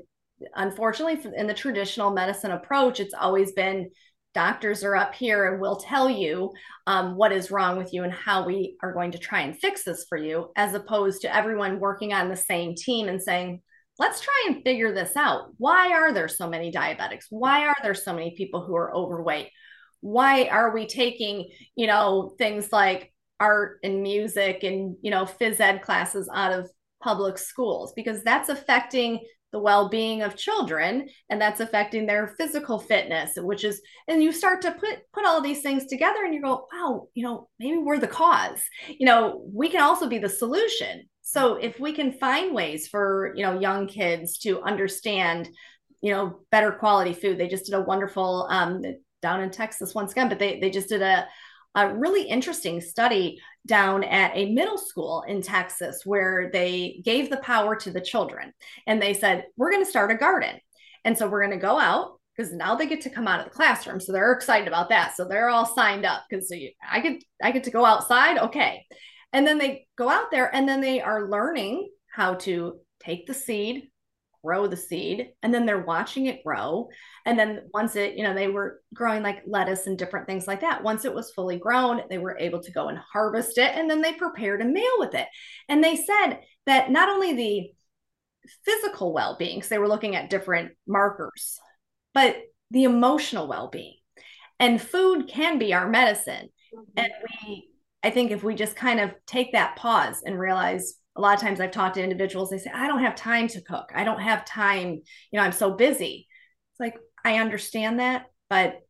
unfortunately 0.56 1.30
in 1.36 1.46
the 1.46 1.54
traditional 1.54 2.12
medicine 2.12 2.50
approach, 2.50 2.98
it's 2.98 3.14
always 3.14 3.52
been 3.52 3.88
doctors 4.34 4.84
are 4.84 4.94
up 4.94 5.14
here 5.14 5.50
and 5.50 5.60
will 5.60 5.76
tell 5.76 6.10
you 6.10 6.52
um, 6.86 7.16
what 7.16 7.32
is 7.32 7.50
wrong 7.50 7.78
with 7.78 7.94
you 7.94 8.02
and 8.02 8.12
how 8.12 8.44
we 8.44 8.76
are 8.82 8.92
going 8.92 9.10
to 9.10 9.18
try 9.18 9.40
and 9.40 9.58
fix 9.58 9.82
this 9.82 10.04
for 10.08 10.18
you, 10.18 10.50
as 10.56 10.74
opposed 10.74 11.22
to 11.22 11.34
everyone 11.34 11.80
working 11.80 12.12
on 12.12 12.28
the 12.28 12.36
same 12.36 12.74
team 12.74 13.08
and 13.08 13.22
saying, 13.22 13.62
let's 13.98 14.20
try 14.20 14.44
and 14.46 14.62
figure 14.62 14.92
this 14.92 15.16
out. 15.16 15.52
Why 15.58 15.92
are 15.92 16.12
there 16.12 16.28
so 16.28 16.48
many 16.48 16.70
diabetics? 16.70 17.26
Why 17.30 17.66
are 17.66 17.76
there 17.82 17.94
so 17.94 18.12
many 18.12 18.34
people 18.36 18.64
who 18.64 18.74
are 18.74 18.94
overweight? 18.94 19.50
Why 20.00 20.46
are 20.48 20.72
we 20.72 20.86
taking, 20.86 21.50
you 21.74 21.86
know, 21.86 22.34
things 22.38 22.72
like 22.72 23.12
art 23.40 23.78
and 23.82 24.02
music 24.02 24.62
and, 24.62 24.96
you 25.02 25.10
know, 25.10 25.24
phys 25.24 25.60
ed 25.60 25.82
classes 25.82 26.28
out 26.32 26.52
of 26.52 26.70
public 27.02 27.38
schools? 27.38 27.92
Because 27.96 28.22
that's 28.22 28.48
affecting 28.48 29.20
the 29.52 29.58
well-being 29.58 30.22
of 30.22 30.36
children 30.36 31.08
and 31.30 31.40
that's 31.40 31.60
affecting 31.60 32.04
their 32.04 32.34
physical 32.36 32.78
fitness 32.78 33.32
which 33.38 33.64
is 33.64 33.80
and 34.08 34.22
you 34.22 34.32
start 34.32 34.60
to 34.60 34.72
put 34.72 34.98
put 35.14 35.24
all 35.24 35.40
these 35.40 35.62
things 35.62 35.86
together 35.86 36.24
and 36.24 36.34
you 36.34 36.42
go 36.42 36.66
wow 36.72 37.06
you 37.14 37.22
know 37.22 37.48
maybe 37.58 37.78
we're 37.78 37.98
the 37.98 38.08
cause 38.08 38.60
you 38.88 39.06
know 39.06 39.48
we 39.54 39.68
can 39.68 39.80
also 39.80 40.08
be 40.08 40.18
the 40.18 40.28
solution 40.28 41.08
so 41.28 41.56
if 41.56 41.80
we 41.80 41.92
can 41.92 42.12
find 42.12 42.54
ways 42.54 42.86
for 42.86 43.32
you 43.34 43.42
know 43.42 43.58
young 43.58 43.88
kids 43.88 44.38
to 44.38 44.62
understand 44.62 45.48
you 46.00 46.12
know 46.12 46.40
better 46.52 46.70
quality 46.70 47.12
food 47.12 47.36
they 47.36 47.48
just 47.48 47.66
did 47.66 47.74
a 47.74 47.80
wonderful 47.80 48.46
um 48.48 48.82
down 49.22 49.42
in 49.42 49.50
texas 49.50 49.94
once 49.94 50.12
again 50.12 50.28
but 50.28 50.38
they 50.38 50.60
they 50.60 50.70
just 50.70 50.88
did 50.88 51.02
a 51.02 51.26
a 51.74 51.94
really 51.94 52.22
interesting 52.22 52.80
study 52.80 53.38
down 53.66 54.02
at 54.02 54.32
a 54.34 54.50
middle 54.50 54.78
school 54.78 55.22
in 55.28 55.42
Texas 55.42 56.06
where 56.06 56.48
they 56.50 57.02
gave 57.04 57.28
the 57.28 57.36
power 57.38 57.76
to 57.76 57.90
the 57.90 58.00
children 58.00 58.52
and 58.86 59.00
they 59.00 59.12
said, 59.12 59.44
We're 59.58 59.70
going 59.70 59.84
to 59.84 59.90
start 59.90 60.10
a 60.10 60.16
garden. 60.16 60.58
And 61.04 61.16
so 61.16 61.28
we're 61.28 61.44
going 61.44 61.58
to 61.58 61.62
go 61.62 61.78
out 61.78 62.18
because 62.34 62.50
now 62.52 62.74
they 62.74 62.86
get 62.86 63.02
to 63.02 63.10
come 63.10 63.28
out 63.28 63.40
of 63.40 63.44
the 63.44 63.50
classroom. 63.50 64.00
So 64.00 64.12
they're 64.12 64.32
excited 64.32 64.68
about 64.68 64.88
that. 64.88 65.16
So 65.16 65.26
they're 65.26 65.50
all 65.50 65.66
signed 65.66 66.06
up 66.06 66.22
because 66.28 66.50
I 66.90 67.00
get 67.00 67.22
I 67.42 67.50
get 67.50 67.64
to 67.64 67.70
go 67.70 67.84
outside. 67.84 68.38
Okay. 68.38 68.86
And 69.36 69.46
then 69.46 69.58
they 69.58 69.86
go 69.96 70.08
out 70.08 70.30
there 70.30 70.52
and 70.54 70.66
then 70.66 70.80
they 70.80 71.02
are 71.02 71.28
learning 71.28 71.90
how 72.10 72.36
to 72.36 72.80
take 73.00 73.26
the 73.26 73.34
seed, 73.34 73.90
grow 74.42 74.66
the 74.66 74.78
seed 74.78 75.32
and 75.42 75.52
then 75.52 75.66
they're 75.66 75.84
watching 75.84 76.24
it 76.24 76.42
grow. 76.42 76.88
And 77.26 77.38
then 77.38 77.68
once 77.74 77.96
it 77.96 78.16
you 78.16 78.24
know 78.24 78.32
they 78.32 78.48
were 78.48 78.80
growing 78.94 79.22
like 79.22 79.42
lettuce 79.46 79.86
and 79.86 79.98
different 79.98 80.26
things 80.26 80.46
like 80.46 80.62
that. 80.62 80.82
Once 80.82 81.04
it 81.04 81.14
was 81.14 81.32
fully 81.32 81.58
grown 81.58 82.00
they 82.08 82.16
were 82.16 82.38
able 82.38 82.62
to 82.62 82.72
go 82.72 82.88
and 82.88 82.96
harvest 82.96 83.58
it 83.58 83.72
and 83.74 83.90
then 83.90 84.00
they 84.00 84.14
prepared 84.14 84.62
a 84.62 84.64
meal 84.64 84.96
with 84.96 85.14
it. 85.14 85.28
And 85.68 85.84
they 85.84 85.96
said 85.96 86.38
that 86.64 86.90
not 86.90 87.10
only 87.10 87.34
the 87.34 87.70
physical 88.64 89.12
well-being 89.12 89.58
because 89.58 89.68
they 89.68 89.78
were 89.78 89.88
looking 89.88 90.16
at 90.16 90.30
different 90.30 90.72
markers 90.88 91.58
but 92.14 92.38
the 92.70 92.84
emotional 92.84 93.48
well-being. 93.48 93.96
And 94.58 94.80
food 94.80 95.28
can 95.28 95.58
be 95.58 95.74
our 95.74 95.86
medicine. 95.86 96.48
Mm-hmm. 96.74 97.04
and 97.04 97.12
we 97.46 97.68
i 98.06 98.10
think 98.10 98.30
if 98.30 98.42
we 98.42 98.54
just 98.54 98.76
kind 98.76 99.00
of 99.00 99.10
take 99.26 99.52
that 99.52 99.76
pause 99.76 100.22
and 100.24 100.38
realize 100.38 100.94
a 101.16 101.20
lot 101.20 101.34
of 101.34 101.40
times 101.40 101.60
I've 101.60 101.70
talked 101.70 101.94
to 101.94 102.02
individuals, 102.02 102.50
they 102.50 102.58
say, 102.58 102.70
I 102.72 102.86
don't 102.86 103.02
have 103.02 103.16
time 103.16 103.48
to 103.48 103.60
cook. 103.62 103.90
I 103.94 104.04
don't 104.04 104.20
have 104.20 104.44
time. 104.44 105.00
You 105.30 105.38
know, 105.38 105.40
I'm 105.40 105.52
so 105.52 105.72
busy. 105.72 106.28
It's 106.72 106.80
like, 106.80 106.96
I 107.24 107.38
understand 107.38 108.00
that. 108.00 108.26
But 108.50 108.80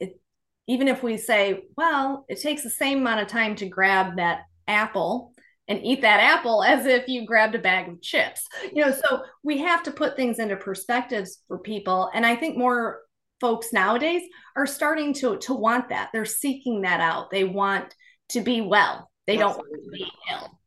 it, 0.00 0.20
even 0.66 0.88
if 0.88 1.02
we 1.02 1.16
say, 1.16 1.62
well, 1.76 2.24
it 2.28 2.40
takes 2.40 2.62
the 2.62 2.70
same 2.70 2.98
amount 2.98 3.20
of 3.20 3.28
time 3.28 3.54
to 3.56 3.68
grab 3.68 4.16
that 4.16 4.40
apple 4.66 5.32
and 5.68 5.84
eat 5.84 6.02
that 6.02 6.20
apple 6.20 6.62
as 6.62 6.86
if 6.86 7.08
you 7.08 7.26
grabbed 7.26 7.54
a 7.54 7.60
bag 7.60 7.88
of 7.88 8.02
chips. 8.02 8.46
You 8.72 8.84
know, 8.84 8.92
so 8.92 9.22
we 9.42 9.58
have 9.58 9.82
to 9.84 9.90
put 9.90 10.16
things 10.16 10.38
into 10.38 10.56
perspectives 10.56 11.42
for 11.48 11.58
people. 11.58 12.10
And 12.14 12.26
I 12.26 12.36
think 12.36 12.56
more 12.56 13.00
folks 13.40 13.72
nowadays 13.72 14.22
are 14.56 14.66
starting 14.66 15.12
to 15.12 15.36
to 15.38 15.54
want 15.54 15.90
that. 15.90 16.10
They're 16.12 16.24
seeking 16.24 16.82
that 16.82 17.00
out. 17.00 17.30
They 17.30 17.44
want 17.44 17.94
to 18.30 18.40
be 18.40 18.60
well. 18.60 19.10
They 19.26 19.38
Absolutely. 19.38 19.40
don't 19.40 19.70
want 19.70 19.84
to 19.84 19.90
be 19.90 20.10
ill. 20.32 20.58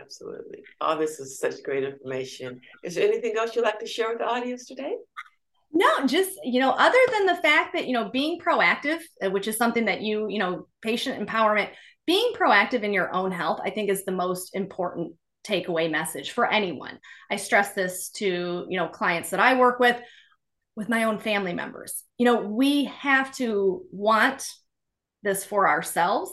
Absolutely. 0.00 0.62
All 0.80 0.96
this 0.96 1.20
is 1.20 1.38
such 1.38 1.62
great 1.62 1.84
information. 1.84 2.60
Is 2.82 2.94
there 2.94 3.06
anything 3.06 3.36
else 3.36 3.54
you'd 3.54 3.64
like 3.64 3.80
to 3.80 3.86
share 3.86 4.08
with 4.08 4.18
the 4.18 4.26
audience 4.26 4.66
today? 4.66 4.94
No, 5.72 6.06
just, 6.06 6.38
you 6.44 6.60
know, 6.60 6.70
other 6.70 6.98
than 7.12 7.26
the 7.26 7.36
fact 7.36 7.74
that, 7.74 7.86
you 7.86 7.92
know, 7.92 8.10
being 8.10 8.38
proactive, 8.38 9.00
uh, 9.24 9.30
which 9.30 9.48
is 9.48 9.56
something 9.56 9.86
that 9.86 10.02
you, 10.02 10.28
you 10.28 10.38
know, 10.38 10.66
patient 10.82 11.26
empowerment, 11.26 11.70
being 12.06 12.32
proactive 12.34 12.82
in 12.82 12.92
your 12.92 13.14
own 13.14 13.32
health, 13.32 13.60
I 13.64 13.70
think 13.70 13.88
is 13.88 14.04
the 14.04 14.12
most 14.12 14.54
important 14.54 15.14
takeaway 15.46 15.90
message 15.90 16.32
for 16.32 16.50
anyone. 16.50 16.98
I 17.30 17.36
stress 17.36 17.72
this 17.72 18.10
to, 18.16 18.66
you 18.68 18.76
know, 18.76 18.88
clients 18.88 19.30
that 19.30 19.40
I 19.40 19.58
work 19.58 19.80
with, 19.80 19.98
with 20.76 20.88
my 20.88 21.04
own 21.04 21.18
family 21.18 21.54
members. 21.54 22.02
You 22.18 22.26
know, 22.26 22.40
we 22.42 22.84
have 22.84 23.34
to 23.36 23.82
want 23.90 24.46
this 25.22 25.44
for 25.44 25.68
ourselves 25.68 26.32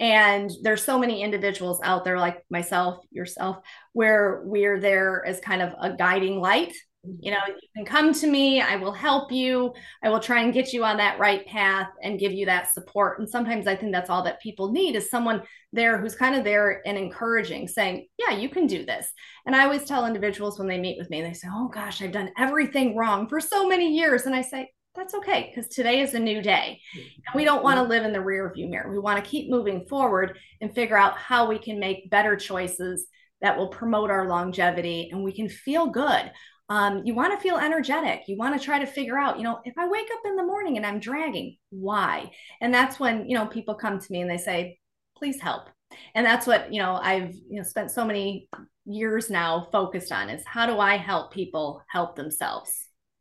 and 0.00 0.50
there's 0.62 0.82
so 0.82 0.98
many 0.98 1.22
individuals 1.22 1.78
out 1.84 2.04
there 2.04 2.18
like 2.18 2.42
myself 2.50 3.04
yourself 3.10 3.58
where 3.92 4.42
we're 4.44 4.80
there 4.80 5.24
as 5.26 5.40
kind 5.40 5.60
of 5.60 5.74
a 5.78 5.94
guiding 5.94 6.40
light. 6.40 6.72
Mm-hmm. 7.06 7.16
You 7.20 7.30
know 7.32 7.40
you 7.46 7.68
can 7.76 7.84
come 7.84 8.12
to 8.12 8.26
me 8.26 8.60
i 8.60 8.76
will 8.76 8.92
help 8.92 9.32
you 9.32 9.72
i 10.02 10.10
will 10.10 10.20
try 10.20 10.42
and 10.42 10.52
get 10.52 10.74
you 10.74 10.84
on 10.84 10.98
that 10.98 11.18
right 11.18 11.46
path 11.46 11.88
and 12.02 12.18
give 12.18 12.32
you 12.32 12.44
that 12.46 12.72
support. 12.72 13.18
And 13.18 13.28
sometimes 13.28 13.66
i 13.66 13.76
think 13.76 13.92
that's 13.92 14.10
all 14.10 14.22
that 14.24 14.40
people 14.40 14.70
need 14.70 14.96
is 14.96 15.08
someone 15.08 15.42
there 15.72 15.98
who's 15.98 16.14
kind 16.14 16.34
of 16.34 16.44
there 16.44 16.82
and 16.86 16.98
encouraging 16.98 17.68
saying 17.68 18.06
yeah 18.18 18.36
you 18.36 18.48
can 18.50 18.66
do 18.66 18.84
this. 18.84 19.10
And 19.46 19.56
i 19.56 19.64
always 19.64 19.84
tell 19.84 20.06
individuals 20.06 20.58
when 20.58 20.68
they 20.68 20.78
meet 20.78 20.98
with 20.98 21.08
me 21.08 21.22
they 21.22 21.32
say 21.32 21.48
oh 21.50 21.68
gosh 21.68 22.02
i've 22.02 22.12
done 22.12 22.32
everything 22.38 22.96
wrong 22.96 23.28
for 23.28 23.40
so 23.40 23.66
many 23.66 23.94
years. 23.96 24.26
And 24.26 24.34
i 24.34 24.42
say 24.42 24.70
that's 24.94 25.14
okay 25.14 25.52
because 25.54 25.70
today 25.70 26.00
is 26.00 26.14
a 26.14 26.18
new 26.18 26.42
day. 26.42 26.80
And 26.94 27.34
we 27.34 27.44
don't 27.44 27.62
want 27.62 27.76
to 27.78 27.82
live 27.82 28.04
in 28.04 28.12
the 28.12 28.20
rear 28.20 28.52
view 28.52 28.68
mirror. 28.68 28.90
We 28.90 28.98
want 28.98 29.22
to 29.22 29.30
keep 29.30 29.50
moving 29.50 29.86
forward 29.86 30.38
and 30.60 30.74
figure 30.74 30.98
out 30.98 31.16
how 31.16 31.46
we 31.48 31.58
can 31.58 31.78
make 31.78 32.10
better 32.10 32.36
choices 32.36 33.06
that 33.40 33.56
will 33.56 33.68
promote 33.68 34.10
our 34.10 34.28
longevity 34.28 35.08
and 35.10 35.22
we 35.22 35.32
can 35.32 35.48
feel 35.48 35.86
good. 35.86 36.30
Um, 36.68 37.02
you 37.04 37.14
want 37.14 37.32
to 37.32 37.42
feel 37.42 37.56
energetic. 37.56 38.22
You 38.28 38.36
want 38.36 38.58
to 38.58 38.64
try 38.64 38.78
to 38.78 38.86
figure 38.86 39.18
out, 39.18 39.38
you 39.38 39.42
know, 39.42 39.60
if 39.64 39.76
I 39.76 39.88
wake 39.88 40.06
up 40.12 40.20
in 40.24 40.36
the 40.36 40.44
morning 40.44 40.76
and 40.76 40.86
I'm 40.86 41.00
dragging, 41.00 41.56
why? 41.70 42.30
And 42.60 42.72
that's 42.72 43.00
when, 43.00 43.28
you 43.28 43.36
know, 43.36 43.46
people 43.46 43.74
come 43.74 43.98
to 43.98 44.12
me 44.12 44.20
and 44.20 44.30
they 44.30 44.38
say, 44.38 44.78
please 45.16 45.40
help. 45.40 45.68
And 46.14 46.24
that's 46.24 46.46
what, 46.46 46.72
you 46.72 46.80
know, 46.80 46.94
I've, 47.02 47.34
you 47.34 47.56
know, 47.56 47.62
spent 47.64 47.90
so 47.90 48.04
many 48.04 48.48
years 48.84 49.30
now 49.30 49.68
focused 49.72 50.12
on 50.12 50.30
is 50.30 50.44
how 50.46 50.66
do 50.66 50.78
I 50.78 50.96
help 50.96 51.32
people 51.32 51.82
help 51.88 52.14
themselves? 52.14 52.70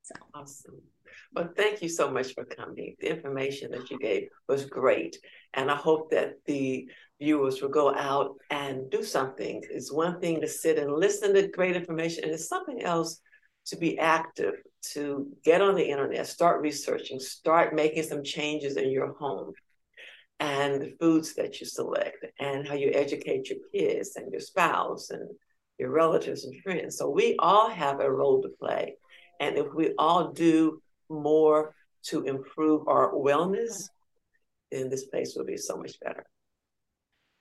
So 0.04 0.14
awesome. 0.36 0.89
Well, 1.34 1.50
thank 1.56 1.82
you 1.82 1.90
so 1.90 2.10
much 2.10 2.34
for 2.34 2.44
coming. 2.44 2.96
The 3.00 3.10
information 3.10 3.72
that 3.72 3.92
you 3.92 4.00
gave 4.00 4.30
was 4.48 4.66
great. 4.66 5.18
And 5.54 5.70
I 5.70 5.76
hope 5.76 6.10
that 6.12 6.44
the 6.46 6.90
viewers 7.22 7.62
will 7.62 7.70
go 7.70 7.94
out 7.94 8.36
and 8.50 8.90
do 8.90 9.04
something. 9.04 9.62
It's 9.70 9.92
one 9.92 10.20
thing 10.20 10.42
to 10.42 10.48
sit 10.48 10.80
and 10.80 10.92
listen 10.92 11.34
to 11.34 11.48
great 11.48 11.76
information, 11.76 12.24
and 12.24 12.34
it's 12.34 12.48
something 12.48 12.82
else 12.82 13.22
to 13.68 13.78
be 13.78 14.00
active, 14.00 14.56
to 14.94 15.28
get 15.44 15.62
on 15.62 15.76
the 15.76 15.88
internet, 15.88 16.26
start 16.26 16.62
researching, 16.62 17.20
start 17.20 17.76
making 17.76 18.04
some 18.04 18.24
changes 18.24 18.78
in 18.78 18.90
your 18.90 19.14
home 19.14 19.54
and 20.40 20.82
the 20.82 20.96
foods 21.00 21.36
that 21.36 21.60
you 21.60 21.68
select 21.68 22.26
and 22.40 22.68
how 22.68 22.74
you 22.74 22.92
educate 22.94 23.50
your 23.50 23.60
kids 23.74 24.16
and 24.16 24.32
your 24.32 24.40
spouse 24.40 25.10
and 25.10 25.30
your 25.78 25.92
relatives 25.92 26.46
and 26.46 26.62
friends. 26.64 26.98
So 26.98 27.10
we 27.10 27.36
all 27.38 27.70
have 27.70 28.00
a 28.00 28.10
role 28.10 28.42
to 28.42 28.50
play. 28.60 28.96
And 29.40 29.58
if 29.58 29.68
we 29.74 29.94
all 29.98 30.32
do 30.32 30.82
more 31.10 31.74
to 32.04 32.24
improve 32.24 32.88
our 32.88 33.14
wellness, 33.14 33.84
then 34.72 34.90
this 34.90 35.06
place 35.06 35.36
will 35.36 35.46
be 35.46 35.58
so 35.58 35.78
much 35.78 36.00
better. 36.00 36.26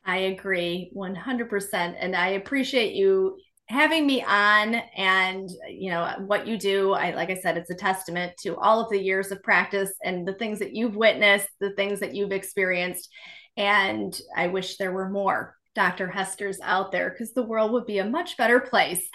I 0.05 0.19
agree 0.19 0.91
100%. 0.97 1.97
And 1.99 2.17
I 2.17 2.29
appreciate 2.29 2.95
you 2.95 3.37
having 3.69 4.07
me 4.07 4.23
on 4.23 4.77
and 4.97 5.51
you 5.69 5.91
know 5.91 6.11
what 6.27 6.47
you 6.47 6.57
do 6.57 6.93
i 6.93 7.11
like 7.11 7.29
i 7.29 7.35
said 7.35 7.57
it's 7.57 7.69
a 7.69 7.75
testament 7.75 8.33
to 8.39 8.57
all 8.57 8.81
of 8.81 8.89
the 8.89 8.99
years 8.99 9.31
of 9.31 9.43
practice 9.43 9.91
and 10.03 10.27
the 10.27 10.33
things 10.35 10.59
that 10.59 10.75
you've 10.75 10.97
witnessed 10.97 11.49
the 11.61 11.73
things 11.73 12.01
that 12.01 12.15
you've 12.15 12.33
experienced 12.33 13.11
and 13.59 14.23
i 14.35 14.47
wish 14.47 14.79
there 14.79 14.93
were 14.93 15.11
more 15.11 15.55
Dr. 15.79 16.09
Hesters 16.09 16.59
out 16.65 16.91
there 16.91 17.11
because 17.11 17.33
the 17.33 17.45
world 17.45 17.71
would 17.71 17.87
be 17.87 17.99
a 17.99 18.05
much 18.05 18.37
better 18.37 18.59
place. 18.59 19.09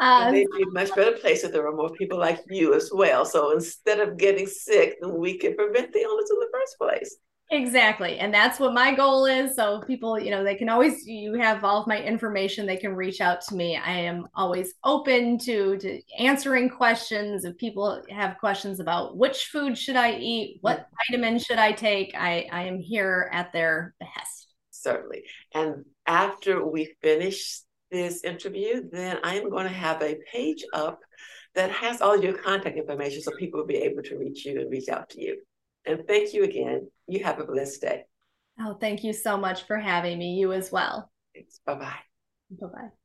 Um, 0.00 0.34
It'd 0.34 0.46
be 0.54 0.62
a 0.62 0.70
much 0.72 0.94
better 0.94 1.12
place 1.12 1.44
if 1.44 1.52
there 1.52 1.62
were 1.62 1.74
more 1.74 1.90
people 1.90 2.18
like 2.18 2.40
you 2.48 2.74
as 2.74 2.90
well. 2.92 3.24
So 3.24 3.52
instead 3.52 4.00
of 4.00 4.18
getting 4.18 4.46
sick, 4.46 4.96
then 5.00 5.14
we 5.18 5.38
can 5.38 5.54
prevent 5.56 5.92
the 5.92 6.00
illness 6.00 6.30
in 6.30 6.38
the 6.38 6.48
first 6.52 6.78
place. 6.78 7.16
Exactly. 7.50 8.18
And 8.18 8.32
that's 8.32 8.60
what 8.60 8.74
my 8.74 8.94
goal 8.94 9.24
is. 9.24 9.56
So 9.56 9.80
people, 9.86 10.18
you 10.18 10.30
know, 10.30 10.44
they 10.44 10.54
can 10.54 10.68
always 10.68 11.06
you 11.06 11.34
have 11.34 11.64
all 11.64 11.80
of 11.80 11.86
my 11.86 11.98
information, 12.02 12.66
they 12.66 12.76
can 12.76 12.94
reach 12.94 13.20
out 13.20 13.40
to 13.48 13.54
me. 13.54 13.76
I 13.76 13.92
am 13.92 14.28
always 14.34 14.74
open 14.84 15.38
to 15.38 15.78
to 15.78 16.00
answering 16.18 16.68
questions. 16.68 17.44
If 17.44 17.56
people 17.56 18.02
have 18.10 18.38
questions 18.38 18.78
about 18.78 19.16
which 19.16 19.46
food 19.46 19.76
should 19.76 19.96
I 19.96 20.16
eat, 20.16 20.58
what 20.60 20.86
vitamin 21.08 21.38
should 21.38 21.58
I 21.58 21.72
take, 21.72 22.14
I, 22.14 22.46
I 22.52 22.64
am 22.64 22.78
here 22.78 23.30
at 23.32 23.52
their 23.52 23.94
behest 23.98 24.40
certainly. 24.80 25.24
And 25.54 25.84
after 26.10 26.66
we 26.66 26.92
finish 27.00 27.60
this 27.90 28.24
interview, 28.24 28.82
then 28.90 29.18
I 29.22 29.36
am 29.36 29.48
going 29.48 29.66
to 29.66 29.72
have 29.72 30.02
a 30.02 30.18
page 30.32 30.64
up 30.72 30.98
that 31.54 31.70
has 31.70 32.00
all 32.00 32.20
your 32.20 32.34
contact 32.34 32.76
information 32.76 33.22
so 33.22 33.30
people 33.38 33.60
will 33.60 33.66
be 33.66 33.76
able 33.76 34.02
to 34.02 34.18
reach 34.18 34.44
you 34.44 34.60
and 34.60 34.70
reach 34.70 34.88
out 34.88 35.08
to 35.10 35.22
you. 35.22 35.40
And 35.86 36.06
thank 36.06 36.34
you 36.34 36.42
again. 36.42 36.88
You 37.06 37.22
have 37.24 37.38
a 37.38 37.44
blessed 37.44 37.82
day. 37.82 38.04
Oh, 38.60 38.74
thank 38.74 39.04
you 39.04 39.12
so 39.12 39.36
much 39.36 39.66
for 39.66 39.78
having 39.78 40.18
me. 40.18 40.34
You 40.34 40.52
as 40.52 40.70
well. 40.72 41.10
Thanks. 41.32 41.60
Bye 41.64 41.74
bye. 41.74 42.00
Bye 42.50 42.66
bye. 42.66 42.99